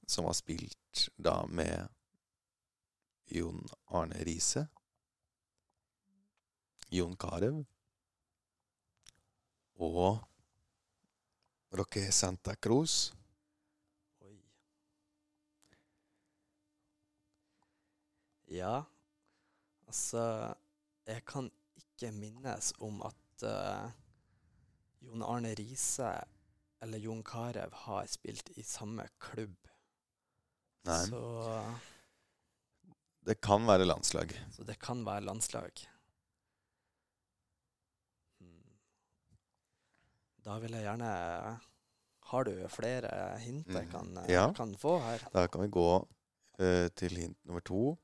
[0.07, 1.89] som har spilt da med
[3.33, 4.67] Jon Arne Riise,
[6.93, 7.63] Jon Carew
[9.81, 10.21] og
[11.73, 13.13] Roque Santa Cruz.
[14.21, 14.37] Oi.
[18.53, 18.83] Ja,
[19.87, 20.55] altså
[21.07, 23.89] Jeg kan ikke minnes om at uh,
[25.03, 26.13] Jon Arne Riise
[26.83, 29.57] eller Jon Carew har spilt i samme klubb.
[30.89, 31.21] Nei, Så,
[33.29, 34.33] det kan være landslag.
[34.51, 35.71] så det kan være landslag.
[38.43, 38.79] Hmm.
[40.43, 41.13] Da vil jeg gjerne
[42.33, 44.47] Har du flere hint jeg Mm, kan, eh, ja.
[44.57, 45.23] kan få her?
[45.35, 45.89] Da kan vi gå
[46.59, 47.99] uh, til hint nummer to.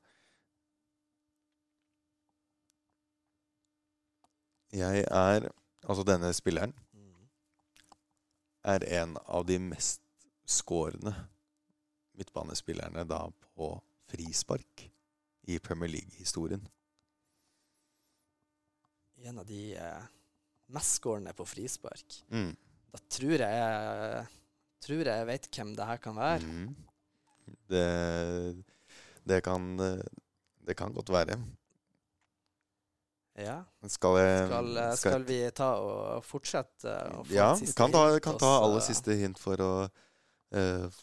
[4.71, 5.49] Jeg er
[5.87, 6.73] Altså, denne spilleren.
[8.69, 10.01] Er en av de mest
[10.49, 11.13] skårende
[12.19, 13.71] midtbanespillerne da på
[14.09, 14.85] frispark
[15.49, 16.63] i Premier League-historien.
[19.19, 20.03] En av de eh,
[20.73, 22.21] mestskårende på frispark.
[22.31, 22.53] Mm.
[22.89, 24.25] Da tror jeg
[24.83, 26.47] tror jeg vet hvem det her kan være.
[26.47, 26.75] Mm.
[27.69, 27.85] Det,
[29.27, 30.05] det kan eh,
[30.69, 31.39] Det kan godt være.
[33.39, 33.57] Ja.
[33.87, 36.95] Skal jeg Skal, skal, skal vi ta og fortsette?
[37.17, 39.71] Og Ja, vi kan ta, kan ta aller siste hint for å,
[40.55, 40.99] uh,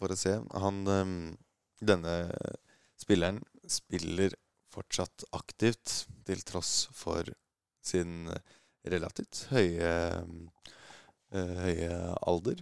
[0.00, 0.36] for å se.
[0.64, 1.16] Han um,
[1.80, 2.16] Denne
[3.00, 4.34] spilleren spiller
[4.70, 7.24] fortsatt aktivt til tross for
[7.80, 8.28] sin
[8.84, 9.94] relativt høye,
[11.32, 12.60] uh, høye alder.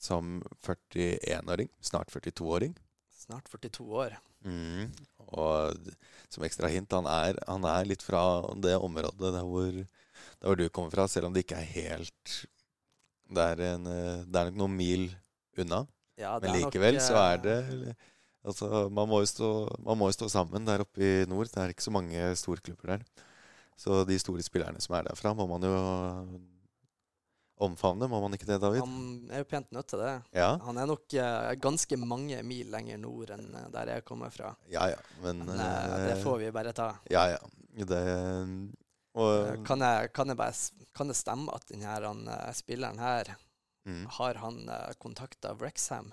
[0.00, 2.72] Som 41-åring, snart 42-åring.
[3.20, 4.14] Snart 42 år.
[4.46, 4.88] Mm.
[5.36, 5.90] Og
[6.30, 8.22] som ekstra hint, han er, han er litt fra
[8.62, 12.36] det området der hvor, der hvor du kommer fra, selv om det ikke er helt
[13.30, 15.04] Det er, en, eh, det er nok noen mil
[15.58, 15.84] unna.
[16.18, 17.96] Ja, Men likevel nok, så eh, er det
[18.40, 21.50] Altså, man må, stå, man må jo stå sammen der oppe i nord.
[21.52, 23.02] Det er ikke så mange storklubber der.
[23.76, 25.74] Så de store spillerne som er derfra, må man jo
[27.60, 28.08] omfavne.
[28.10, 28.82] Må man ikke det, David?
[28.84, 30.12] Han er jo pent nødt til det.
[30.36, 34.32] Ja, Han er nok uh, ganske mange mil lenger nord enn eh, der jeg kommer
[34.34, 34.54] fra.
[34.72, 34.88] ja.
[34.94, 35.00] ja.
[35.22, 36.92] Men, Men uh, det får vi bare ta.
[37.12, 37.40] Ja, ja.
[37.70, 38.00] Det
[39.14, 40.54] og, Kan jeg, kan jeg bare
[40.94, 43.30] kan det stemme at denne han, spilleren her
[43.86, 44.04] mm.
[44.18, 46.12] har han uh, kontakta Wrexham?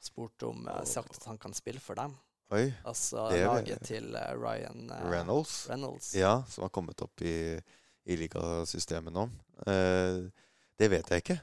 [0.00, 2.16] Spurt om uh, Sagt at han kan spille for dem?
[2.50, 2.72] Oi.
[2.84, 5.68] Altså Det laget til Ryan Reynolds.
[5.70, 6.14] Reynolds.
[6.18, 7.60] Ja, som har kommet opp i,
[8.10, 9.28] i ligasystemet nå.
[9.66, 10.24] Eh,
[10.80, 11.38] det vet jeg ikke.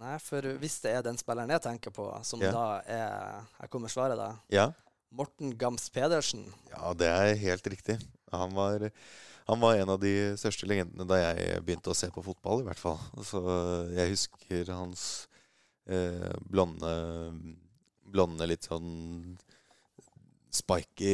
[0.00, 2.50] Nei, for hvis det er den spilleren jeg tenker på, som Ja.
[2.56, 4.30] da er Jeg kommer svaret, da.
[4.50, 4.70] Ja,
[5.12, 6.44] Morten Gams Pedersen.
[6.70, 7.96] ja det er helt riktig.
[8.32, 8.84] Han var,
[9.48, 12.68] han var en av de største legendene da jeg begynte å se på fotball, i
[12.68, 12.98] hvert fall.
[13.26, 13.40] Så
[13.96, 15.26] jeg husker hans
[15.90, 16.92] eh, blonde,
[18.06, 19.36] blonde, litt sånn
[20.50, 21.10] spiky,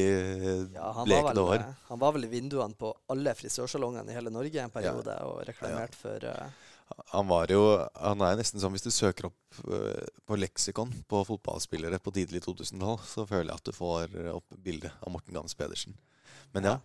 [0.74, 1.64] Ja, han, var blekede vel, hår.
[1.64, 5.42] eh, han var vel i vinduene på alle frisørsalongene i hele Norge en periode og
[5.48, 6.54] reklamerte for eh,
[7.10, 7.62] Han var jo
[7.98, 12.44] Han er nesten sånn hvis du søker opp eh, på leksikon på fotballspillere på tidlig
[12.46, 15.96] 2000-tall, så føler jeg at du får opp bildet av Morten Gams Pedersen.
[16.54, 16.76] Men ja,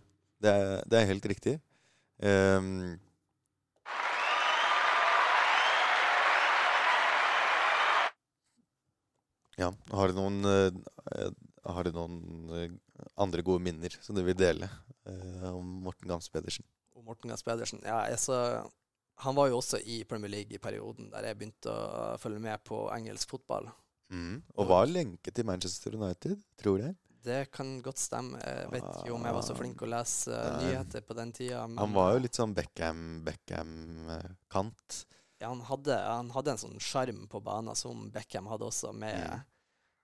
[0.42, 1.56] det er, det er helt riktig.
[2.22, 2.98] Um,
[9.58, 11.30] ja, har du noen eh,
[11.66, 12.20] Har du noen
[12.54, 12.70] eh,
[13.18, 14.68] andre gode minner som du vil dele
[15.06, 16.66] eh, om Morten Gams Pedersen?
[17.02, 17.82] Morten Gams Pedersen.
[17.82, 18.38] Ja, jeg så
[19.22, 22.62] han var jo også i Premier League i perioden der jeg begynte å følge med
[22.66, 23.68] på engelsk fotball.
[24.12, 24.42] Mm.
[24.58, 26.96] Og var lenke til Manchester United, tror jeg.
[27.22, 28.40] Det kan godt stemme.
[28.42, 30.64] Jeg vet ikke om jeg var så flink å lese eh, Nei.
[30.72, 31.60] nyheter på den tida.
[31.70, 35.06] Men Han var jo litt sånn Beckham- Beckham-kant.
[35.38, 38.92] ja, han, hadde, han hadde en sånn sjarm på banen som Beckham hadde også.
[38.92, 39.44] med Mm.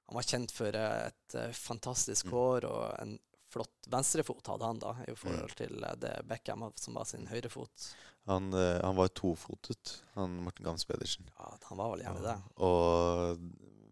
[0.09, 2.33] Han var kjent for et eh, fantastisk Mm.
[2.33, 3.19] hår og en
[3.49, 7.91] flott venstrefot hadde han da, i forhold til eh, det Beckham som var sin høyrefot.
[8.29, 11.31] Han, eh, han var tofotet, han Morten Gams Pedersen.
[11.39, 12.37] Ja, han var vel gjerne det.
[12.65, 13.41] Og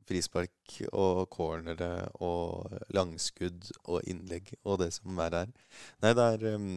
[0.07, 5.57] frispark og cornere og langskudd og innlegg og det som er der.
[6.05, 6.69] Nei, det er, um,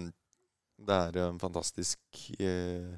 [0.90, 2.96] det er en fantastisk eh,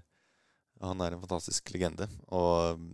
[0.82, 2.08] Han er en fantastisk legende.
[2.30, 2.94] Og um,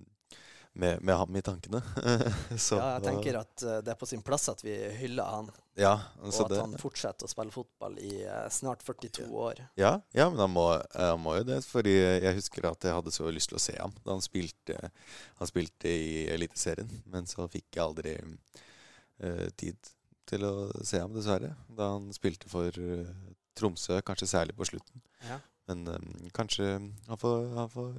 [0.78, 1.82] med, med ham i tankene.
[2.66, 5.48] så, Ja, jeg tenker at det er på sin plass at vi hyller han,
[5.78, 9.60] Ja, og at det, han fortsetter å spille fotball i eh, snart 42 år.
[9.78, 10.66] ja, ja, men han må,
[10.96, 11.60] han må jo det.
[11.70, 14.80] Fordi jeg husker at jeg hadde så lyst til å se ham da han spilte,
[15.38, 16.90] han spilte i Eliteserien.
[17.14, 19.94] Men så fikk jeg aldri uh, tid
[20.28, 21.54] til å se ham, dessverre.
[21.78, 23.14] Da han spilte for uh,
[23.58, 25.06] Tromsø, kanskje særlig på slutten.
[25.30, 25.40] Ja.
[25.70, 27.94] Men um, kanskje han får, han får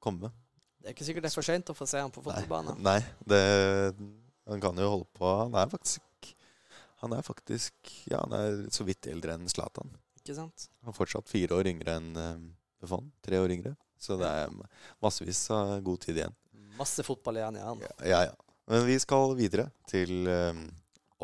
[0.00, 0.32] komme.
[0.78, 2.80] Det er ikke sikkert det er for seint å få se ham på fotballbanen.
[2.80, 3.44] Nei, det,
[4.48, 5.28] han kan jo holde på.
[5.44, 6.07] Han er faktisk
[7.02, 9.92] Han er faktisk Ja, han er så vidt eldre enn Zlatan.
[10.18, 10.68] Ikke sant?
[10.82, 12.34] Han er fortsatt fire år yngre enn uh,
[12.82, 13.12] Buffon.
[13.24, 13.74] Tre år yngre.
[13.98, 14.52] Så det er
[15.02, 16.36] massevis av god tid igjen.
[16.78, 17.80] Masse fotball igjen i han.
[17.82, 18.20] Ja, ja.
[18.30, 18.34] ja.
[18.70, 20.66] Men vi skal videre til um,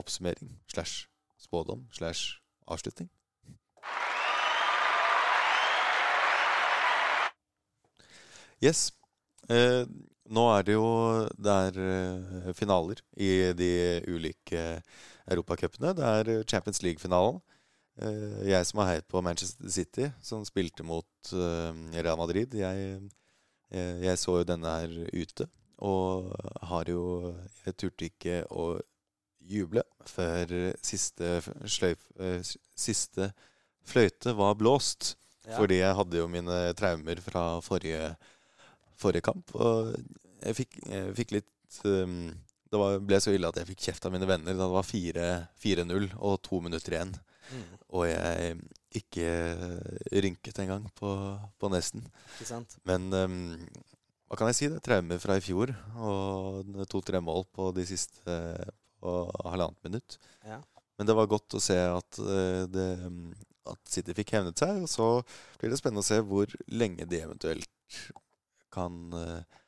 [0.01, 1.07] oppsummering slash
[1.39, 3.11] spådom slash avslutning.
[8.64, 8.89] Yes.
[9.53, 9.84] Eh,
[10.34, 10.86] nå er det jo
[11.36, 13.72] Det er eh, finaler i de
[14.09, 14.62] ulike
[15.30, 15.92] europacupene.
[15.97, 17.40] Det er Champions League-finalen.
[18.03, 22.55] Eh, jeg som har heit på Manchester City, som spilte mot eh, Real Madrid.
[22.59, 22.97] Jeg,
[23.70, 25.47] eh, jeg så jo denne her ute,
[25.84, 26.32] og
[26.62, 27.34] har jo
[27.66, 28.78] Jeg turte ikke å
[29.45, 32.01] juble før siste, sløyf,
[32.74, 33.32] siste
[33.84, 35.14] fløyte var blåst.
[35.45, 35.59] Ja.
[35.59, 38.14] Fordi jeg hadde jo mine traumer fra forrige,
[39.01, 39.55] forrige kamp.
[39.55, 39.95] Og
[40.45, 42.32] jeg fikk, jeg fikk litt um,
[42.70, 44.86] Det var, ble så ille at jeg fikk kjeft av mine venner da det var
[44.88, 45.28] 4
[45.62, 47.14] 4-0 og to minutter igjen.
[47.53, 47.64] Mm,
[47.95, 48.55] Og jeg
[48.95, 49.28] ikke
[50.24, 51.11] rynket engang på,
[51.61, 52.07] på nesten.
[52.36, 52.76] ikke sant?
[52.88, 53.38] Men um,
[54.28, 54.68] hva kan jeg si?
[54.70, 55.70] Det er traumer fra i fjor.
[56.01, 58.38] Og to-tre mål på de siste
[59.05, 60.16] på halvannet minutt.
[60.49, 60.59] Ja.
[60.99, 62.86] Men det var godt å se at, eh, det,
[63.68, 64.80] at City fikk hevnet seg.
[64.86, 65.09] Og så
[65.61, 67.68] blir det spennende å se hvor lenge de eventuelt
[68.75, 69.61] kan eh,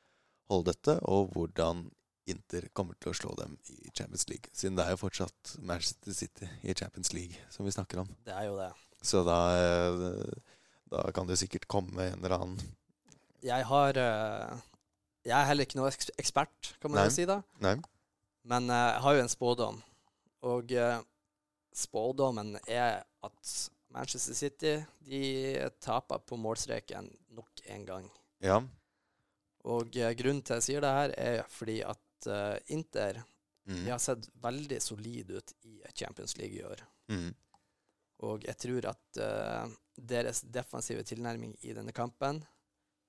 [0.50, 1.86] holde dette, og hvordan
[2.26, 4.50] Inter kommer til å slå dem i Champions League.
[4.50, 8.08] Siden det er jo fortsatt Manchester City i Champions League som vi snakker om.
[8.26, 8.72] Det er jo det.
[9.06, 10.32] Så da, eh,
[10.90, 12.72] da kan det sikkert komme en eller annen
[13.46, 14.56] Jeg har eh,
[15.26, 17.14] Jeg er heller ikke noe ekspert, kan man Nei.
[17.14, 17.38] si da.
[17.62, 17.76] Nei?
[18.46, 19.78] Men jeg har jo en spådom.
[20.46, 20.70] Og
[21.74, 23.54] spådommen er at
[23.90, 24.74] Manchester City
[25.06, 25.22] de
[25.82, 28.06] taper på målstreken nok en gang.
[28.44, 28.60] Ja.
[29.66, 33.22] Og eh, grunnen til jeg sier det her, er fordi at eh, Inter
[33.66, 33.80] Mm.
[33.84, 36.82] de har sett veldig solid ut i Champions League i år.
[37.10, 37.32] Mm.
[38.22, 42.38] Og jeg tror at eh, deres defensive tilnærming i denne kampen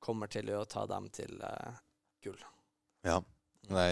[0.02, 1.78] kommer til å ta dem til eh,
[2.26, 2.42] gull.
[3.06, 3.20] Ja.
[3.70, 3.86] Nei,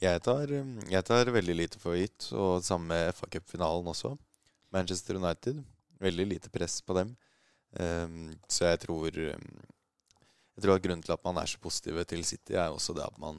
[0.00, 0.48] jeg tar,
[0.88, 4.14] jeg tar veldig lite for gitt, og samme med FA Cup-finalen også.
[4.72, 5.60] Manchester United.
[6.00, 7.16] Veldig lite press på dem.
[7.76, 9.48] Um, så jeg tror em,
[10.58, 13.04] Jeg tror at grunnen til at man er så positive til City, er også det
[13.06, 13.38] at man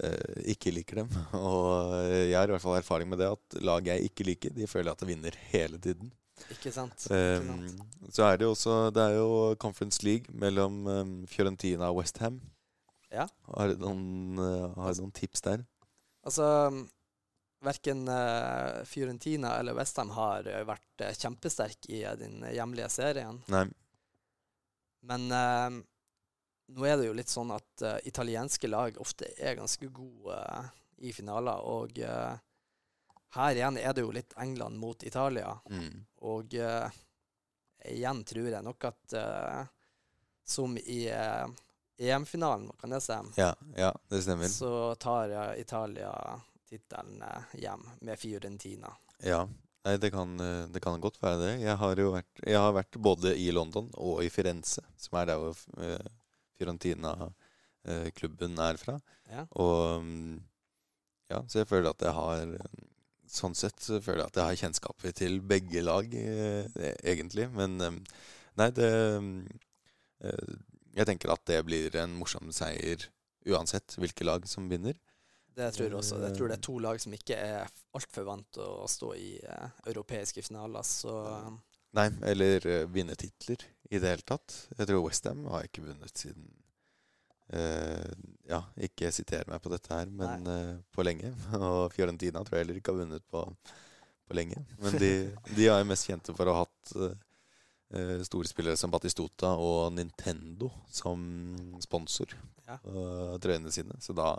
[0.00, 1.10] eh, ikke liker dem.
[1.36, 4.70] Og jeg har i hvert fall erfaring med det at lag jeg ikke liker, de
[4.70, 6.08] føler at de vinner hele tiden.
[6.50, 7.04] Ikke sant?
[7.04, 8.14] Ikke Um, sant?
[8.16, 12.40] så er det jo også Det er jo Conference League mellom um, Fiorentina og Westham.
[13.12, 13.28] Ja.
[13.52, 15.62] Har du noen, uh, noen tips der?
[16.24, 16.48] Altså,
[17.62, 23.38] verken uh, Fiorentina eller Westham har eh, vært uh, kjempesterk i uh, den hjemlige serien.
[23.52, 23.66] Nei.
[25.08, 25.80] Men eh,
[26.72, 30.70] nå er det jo litt sånn at eh, italienske lag ofte er ganske gode eh,
[31.08, 31.62] i finaler.
[31.66, 32.34] Og eh,
[33.36, 35.56] her igjen er det jo litt England mot Italia.
[35.70, 36.04] Mm.
[36.28, 37.00] Og eh,
[37.92, 39.62] igjen tror jeg nok at eh,
[40.44, 41.00] som i
[42.02, 44.48] EM-finalen, kan det stemme, Ja, ja, det stemmer.
[44.50, 46.10] så tar Italia
[46.68, 47.22] tittelen
[47.52, 48.90] hjem med Fiorentina.
[49.22, 49.44] Ja.
[49.82, 51.52] Nei, det kan, uh, det kan godt være det.
[51.64, 55.26] Jeg har jo vært, jeg har vært både i London og i Firenze, som er
[55.32, 56.06] der hvor uh,
[56.58, 59.00] Fiorentina-klubben er fra.
[59.32, 59.42] Ja.
[59.58, 60.42] Og um,
[61.32, 62.40] ja, så jeg føler at jeg har
[63.32, 66.68] Sånn sett så føler jeg at jeg har kjennskap til begge lag, eh,
[67.00, 67.48] egentlig.
[67.56, 70.52] Men nei, det eh,
[70.92, 73.08] jeg tenker at det blir en morsom seier
[73.48, 74.96] uansett hvilke lag som vinner.
[75.56, 76.20] Det tror jeg også.
[76.22, 79.34] Jeg tror det er to lag som ikke er altfor vant til å stå i
[79.40, 80.86] eh, europeiske finaler.
[80.86, 81.12] Så
[81.92, 83.60] Nei, eller uh, vinne titler
[83.92, 84.54] i det hele tatt.
[84.78, 86.46] Jeg tror Westham har ikke vunnet siden
[87.52, 88.12] uh,
[88.48, 91.34] Ja, ikke siter meg på dette her, men uh, på lenge.
[91.58, 93.44] Og Fiorentina tror jeg heller ikke har vunnet på,
[94.24, 94.64] på lenge.
[94.80, 95.12] Men de,
[95.52, 100.70] de er jo mest kjente for å ha hatt store storspillere som Batistota og Nintendo
[100.88, 101.20] som
[101.84, 102.30] sponsor
[102.64, 102.78] Ja.
[102.80, 103.98] av trøyene sine.
[104.00, 104.30] Så da,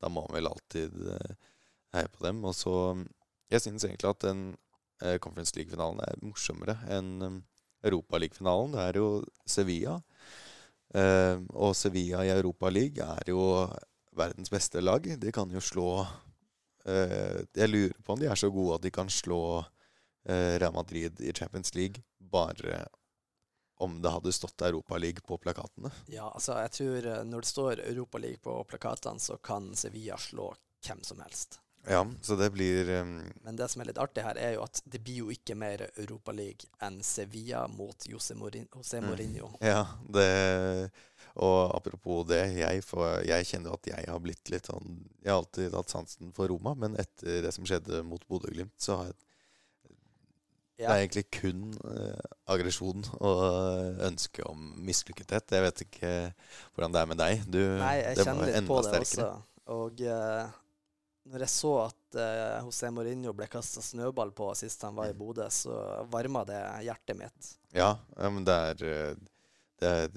[0.00, 1.34] da må man vel alltid eh,
[1.96, 2.44] heie på dem.
[2.48, 2.74] Og så
[3.50, 4.42] Jeg syns egentlig at den
[5.02, 7.40] eh, Conference League-finalen er morsommere enn um,
[7.82, 8.76] Europaliga-finalen.
[8.76, 9.08] Det er jo
[9.48, 9.96] Sevilla.
[10.94, 13.66] Eh, og Sevilla i Europa League er jo
[14.16, 15.02] verdens beste lag.
[15.02, 15.92] De kan jo slå
[16.80, 19.60] Jeg lurer på om de er så gode at de kan slå
[20.24, 22.86] Real Madrid i Champions League bare
[23.80, 25.90] om det hadde stått Europa League på plakatene.
[26.06, 30.52] ja, altså, jeg tror eh, når det står Europaliga på plakatene, så kan Sevilla slå
[30.86, 31.60] hvem som helst.
[31.88, 34.82] Ja, så det blir um, Men det som er litt artig her, er jo at
[34.84, 38.68] det blir jo ikke mer Europaliga enn Sevilla mot Jose Mourinho.
[38.76, 39.56] Jose Mm.
[39.64, 40.90] Ja, det
[41.40, 45.40] Og apropos det, jeg, får, jeg kjenner at jeg har blitt litt sånn Jeg har
[45.40, 49.18] alltid hatt sansen for Roma, men etter det som skjedde mot Bodø-Glimt, så har jeg
[50.86, 55.52] Det er egentlig kun uh, aggresjon og ønske om mislykkethet.
[55.56, 56.14] Jeg vet ikke
[56.72, 57.44] hvordan det er med deg.
[57.46, 59.28] Du, Nei, jeg kjenner litt på det sterkere.
[59.28, 59.46] også.
[59.70, 60.58] Og uh,
[61.30, 65.16] når jeg så at uh, José Mourinho ble kasta snøball på sist han var i
[65.16, 65.76] Bodø, så
[66.10, 67.52] varma det hjertet mitt.
[67.76, 69.14] Ja, ja, men det er, eh,
[69.80, 70.08] det er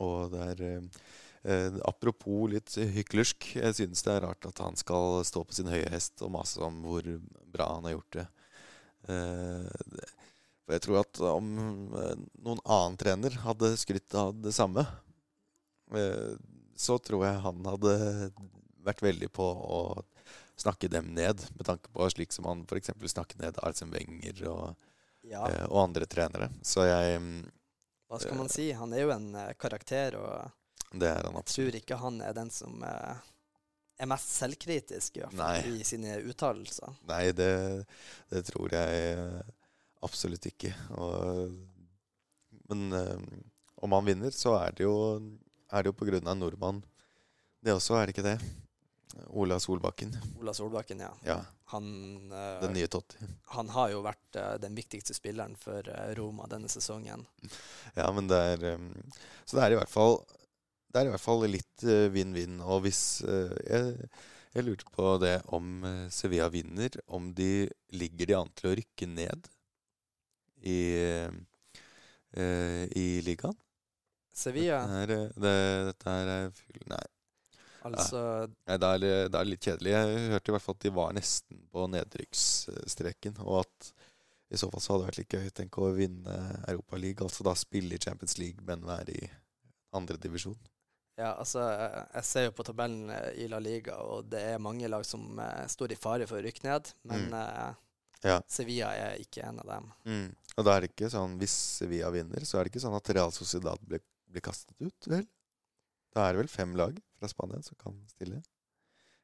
[0.00, 1.00] Og det er eh,
[1.44, 3.56] eh, Apropos litt hyklersk.
[3.56, 6.62] Jeg synes det er rart at han skal stå på sin høye hest og mase
[6.64, 7.04] om hvor
[7.50, 8.26] bra han har gjort det.
[9.08, 9.68] Eh,
[10.64, 11.48] for jeg tror at om
[11.98, 14.84] eh, noen annen trener hadde skrytt av det samme,
[15.96, 16.34] eh,
[16.76, 17.94] så tror jeg han hadde
[18.80, 19.80] vært veldig på å
[20.60, 22.92] snakke dem ned, med tanke på slik som han f.eks.
[23.12, 24.88] snakket ned Arsen Wenger og
[25.28, 26.46] Ja, og andre trenere.
[26.64, 27.18] Så jeg
[28.10, 28.70] hva skal man si?
[28.74, 29.28] Han er jo en
[29.60, 33.20] karakter, og Det han jeg tror ikke han er den som eh,
[34.00, 35.80] er mest selvkritisk i, hvert fall, Nei.
[35.80, 36.94] i sine uttalelser.
[37.10, 37.50] Nei, det,
[38.32, 39.42] det tror jeg
[40.06, 40.72] absolutt ikke.
[40.96, 41.52] Og,
[42.70, 43.28] men eh,
[43.84, 44.96] om han vinner, så er det jo,
[45.70, 46.82] er det jo på grunn av en nordmann.
[47.60, 48.38] Det også, er det ikke det?
[49.36, 50.14] Ola Solbakken.
[50.40, 51.10] Ola Solbakken, ja.
[51.26, 51.40] Ja,
[51.74, 51.86] Han,
[52.32, 53.18] eh, den nye Totti.
[53.56, 55.84] han har jo vært eh, den viktigste spilleren for
[56.16, 57.26] Roma denne sesongen.
[57.98, 58.64] Ja, men det er
[59.44, 60.22] Så det er i hvert fall
[60.90, 62.58] Det er i hvert fall litt eh, vinn-vinn.
[62.66, 64.10] Og hvis eh, jeg,
[64.56, 68.76] jeg lurte på det om eh, Sevilla vinner, om de ligger de an til å
[68.80, 69.50] rykke ned
[70.60, 70.80] i,
[73.00, 73.56] i ligaen?
[74.40, 75.56] Sevilla, Dette er, eh, det,
[75.90, 77.02] dette her er full Nei,
[77.96, 78.20] altså
[78.68, 79.92] nei det er det, er litt kjedelig.
[79.94, 83.38] Jeg hørte i hvert fall at de var nesten på nedrykksstreken.
[83.46, 83.92] Og at
[84.52, 86.36] i så fall så hadde det vært litt gøy tenk å vinne
[86.68, 87.30] Europaligaen.
[87.30, 89.30] Altså da spille i Champions League, men være i
[89.96, 90.58] andredivisjon.
[91.20, 91.60] Ja, altså,
[92.14, 95.38] jeg ser jo på tabellen eh, i La Liga, og det er mange lag som
[95.42, 96.92] eh, står i fare for å rykke ned.
[97.04, 97.34] Men Mm.
[97.40, 97.74] eh,
[98.22, 98.38] Ja.
[98.52, 99.84] Sevilla er ikke en av dem.
[100.04, 100.34] Mm.
[100.58, 103.08] Og da er det ikke sånn, hvis Sevilla vinner, så er det ikke sånn at
[103.16, 105.24] Real Sociedad blir, blir kastet ut, vel?
[106.12, 108.42] Da er det vel fem lag fra Spania som kan stille?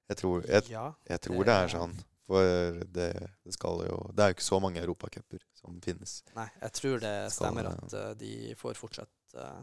[0.08, 1.96] Jeg tror, jeg, Ja, jeg tror det er sånn.
[2.26, 2.42] For
[2.90, 3.10] det,
[3.44, 6.22] det skal jo Det er jo ikke så mange europacuper som finnes.
[6.34, 9.62] nei, jeg tror det stemmer det- at uh, de får fortsatt uh,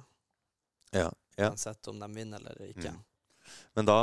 [0.93, 1.09] Ja.
[1.38, 1.49] Ja.
[1.49, 2.91] uansett om de vinner eller ikke.
[2.91, 3.01] Mm.
[3.77, 3.97] Men da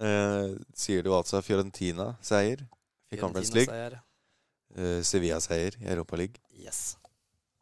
[0.00, 2.62] eh, sier du altså Fiorentina-seier
[3.10, 4.00] i Conference League,
[4.76, 6.96] eh, Sevilla-seier i Europa League Yes.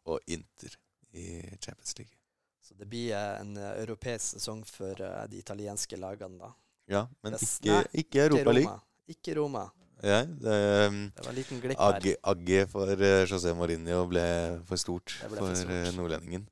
[0.05, 0.75] og Inter
[1.13, 2.15] i Champions League.
[2.61, 6.53] Så det blir eh, en eh, europeisk sesong for eh, de italienske lagene, da.
[6.89, 7.57] Ja, men Yes.
[7.59, 8.79] ikke, ikke Europa League.
[9.09, 9.67] Ikke Roma.
[9.99, 11.95] Ja, det, um, Det var en liten glipp her.
[11.97, 14.21] Agge, Agge for uh, José Mourinho ble
[14.69, 15.97] for stort ble for, for stort.
[15.97, 16.45] nordlendingen.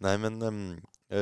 [0.00, 0.62] Nei, men um,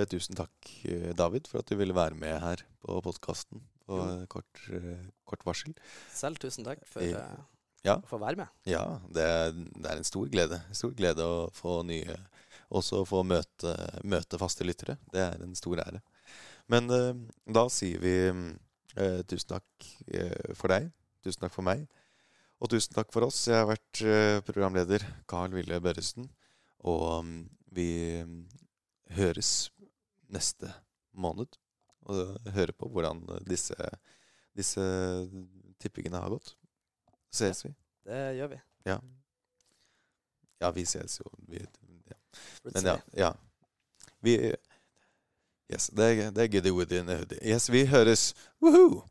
[0.08, 4.22] tusen takk, eh, David, for at du ville være med her på podkasten på eh,
[4.32, 5.74] kort, eh, kort varsel.
[6.12, 7.42] Selv tusen takk for Eh, eh,
[7.84, 7.98] ja.
[7.98, 8.48] å få være med.
[8.68, 10.60] Ja, det er, det er en stor glede.
[10.72, 12.16] Stor glede å få nye
[12.74, 13.74] Også få møte,
[14.08, 14.96] møte faste lyttere.
[15.12, 16.00] Det er en stor ære.
[16.72, 17.12] Men eh,
[17.44, 20.88] da sier vi eh, tusen takk eh, for deg.
[21.22, 21.84] Tusen takk for meg.
[22.64, 23.42] Og tusen takk for oss.
[23.46, 26.26] Jeg har vært eh, programleder Carl Ville Børresen.
[26.88, 27.36] Og mm,
[27.76, 27.88] vi
[29.16, 29.70] høres
[30.32, 30.72] neste
[31.12, 31.58] måned.
[32.04, 33.74] Og høre på hvordan disse,
[34.56, 34.82] disse
[35.80, 36.52] tippingene har gått.
[37.32, 37.72] Ses vi.
[38.04, 38.60] Det gjør vi.
[38.90, 38.98] Ja.
[40.60, 41.32] Ja, vi ses jo.
[41.48, 41.64] Vi,
[42.10, 42.20] ja.
[42.74, 42.98] Men ja.
[43.24, 43.32] ja.
[44.24, 44.36] Vi,
[45.72, 47.24] Yes, det er, det er goody woody in a.
[47.42, 48.34] Yes, vi høres.
[48.60, 49.02] Woohoo!